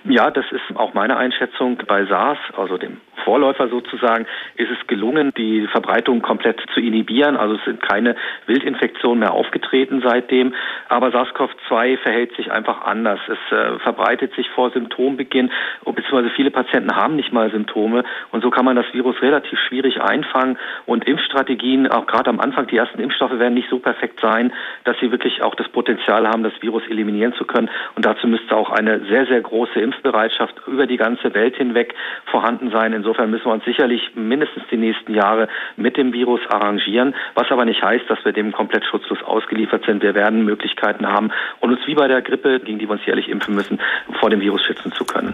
Ja, 0.03 0.31
das 0.31 0.45
ist 0.51 0.75
auch 0.75 0.93
meine 0.93 1.17
Einschätzung 1.17 1.77
bei 1.87 2.05
SARS, 2.05 2.39
also 2.57 2.77
dem 2.77 2.99
Vorläufer 3.23 3.67
sozusagen, 3.69 4.25
ist 4.55 4.69
es 4.71 4.87
gelungen, 4.87 5.33
die 5.37 5.67
Verbreitung 5.67 6.21
komplett 6.21 6.61
zu 6.73 6.79
inhibieren. 6.79 7.37
Also 7.37 7.55
es 7.55 7.65
sind 7.65 7.81
keine 7.81 8.15
Wildinfektionen 8.47 9.19
mehr 9.19 9.33
aufgetreten 9.33 10.01
seitdem. 10.05 10.53
Aber 10.89 11.07
SARS-CoV-2 11.09 11.97
verhält 11.97 12.35
sich 12.35 12.51
einfach 12.51 12.81
anders. 12.81 13.19
Es 13.27 13.57
äh, 13.57 13.79
verbreitet 13.79 14.33
sich 14.35 14.49
vor 14.49 14.71
Symptombeginn, 14.71 15.51
beziehungsweise 15.85 16.29
viele 16.35 16.51
Patienten 16.51 16.95
haben 16.95 17.15
nicht 17.15 17.31
mal 17.31 17.51
Symptome. 17.51 18.03
Und 18.31 18.43
so 18.43 18.49
kann 18.49 18.65
man 18.65 18.75
das 18.75 18.85
Virus 18.93 19.21
relativ 19.21 19.59
schwierig 19.67 20.01
einfangen. 20.01 20.57
Und 20.85 21.05
Impfstrategien, 21.05 21.87
auch 21.87 22.07
gerade 22.07 22.29
am 22.29 22.39
Anfang, 22.39 22.67
die 22.67 22.77
ersten 22.77 23.01
Impfstoffe 23.01 23.37
werden 23.37 23.53
nicht 23.53 23.69
so 23.69 23.79
perfekt 23.79 24.19
sein, 24.21 24.53
dass 24.83 24.97
sie 24.99 25.11
wirklich 25.11 25.41
auch 25.41 25.55
das 25.55 25.67
Potenzial 25.69 26.27
haben, 26.27 26.43
das 26.43 26.53
Virus 26.61 26.83
eliminieren 26.89 27.33
zu 27.33 27.45
können. 27.45 27.69
Und 27.95 28.05
dazu 28.05 28.27
müsste 28.27 28.55
auch 28.55 28.69
eine 28.69 29.05
sehr, 29.05 29.25
sehr 29.27 29.41
große 29.41 29.79
Impfbereitschaft 29.79 30.55
über 30.67 30.87
die 30.87 30.97
ganze 30.97 31.33
Welt 31.33 31.55
hinweg 31.55 31.93
vorhanden 32.25 32.71
sein. 32.71 32.93
Insofern 32.93 33.10
insofern 33.11 33.29
müssen 33.29 33.45
wir 33.45 33.53
uns 33.53 33.65
sicherlich 33.65 34.01
mindestens 34.15 34.63
die 34.71 34.77
nächsten 34.77 35.13
Jahre 35.13 35.49
mit 35.75 35.97
dem 35.97 36.13
Virus 36.13 36.39
arrangieren, 36.49 37.13
was 37.35 37.51
aber 37.51 37.65
nicht 37.65 37.83
heißt, 37.83 38.09
dass 38.09 38.23
wir 38.23 38.31
dem 38.31 38.53
komplett 38.53 38.85
schutzlos 38.85 39.21
ausgeliefert 39.23 39.83
sind. 39.85 40.01
Wir 40.01 40.15
werden 40.15 40.45
Möglichkeiten 40.45 41.05
haben 41.05 41.31
und 41.59 41.71
uns 41.71 41.85
wie 41.85 41.95
bei 41.95 42.07
der 42.07 42.21
Grippe, 42.21 42.61
gegen 42.61 42.79
die 42.79 42.87
wir 42.87 42.93
uns 42.93 43.05
jährlich 43.05 43.27
impfen 43.27 43.53
müssen, 43.53 43.79
vor 44.19 44.29
dem 44.29 44.39
Virus 44.39 44.63
schützen 44.63 44.93
zu 44.93 45.03
können. 45.03 45.33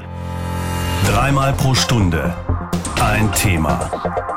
Dreimal 1.08 1.54
pro 1.54 1.76
Stunde 1.76 2.34
ein 3.00 3.32
Thema. 3.34 3.80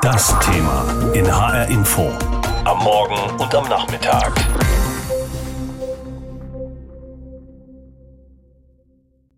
Das 0.03 0.37
Thema 0.39 0.85
in 1.13 1.25
HR 1.25 1.67
Info. 1.69 2.11
Am 2.65 2.77
Morgen 2.83 3.41
und 3.41 3.55
am 3.55 3.67
Nachmittag. 3.67 4.31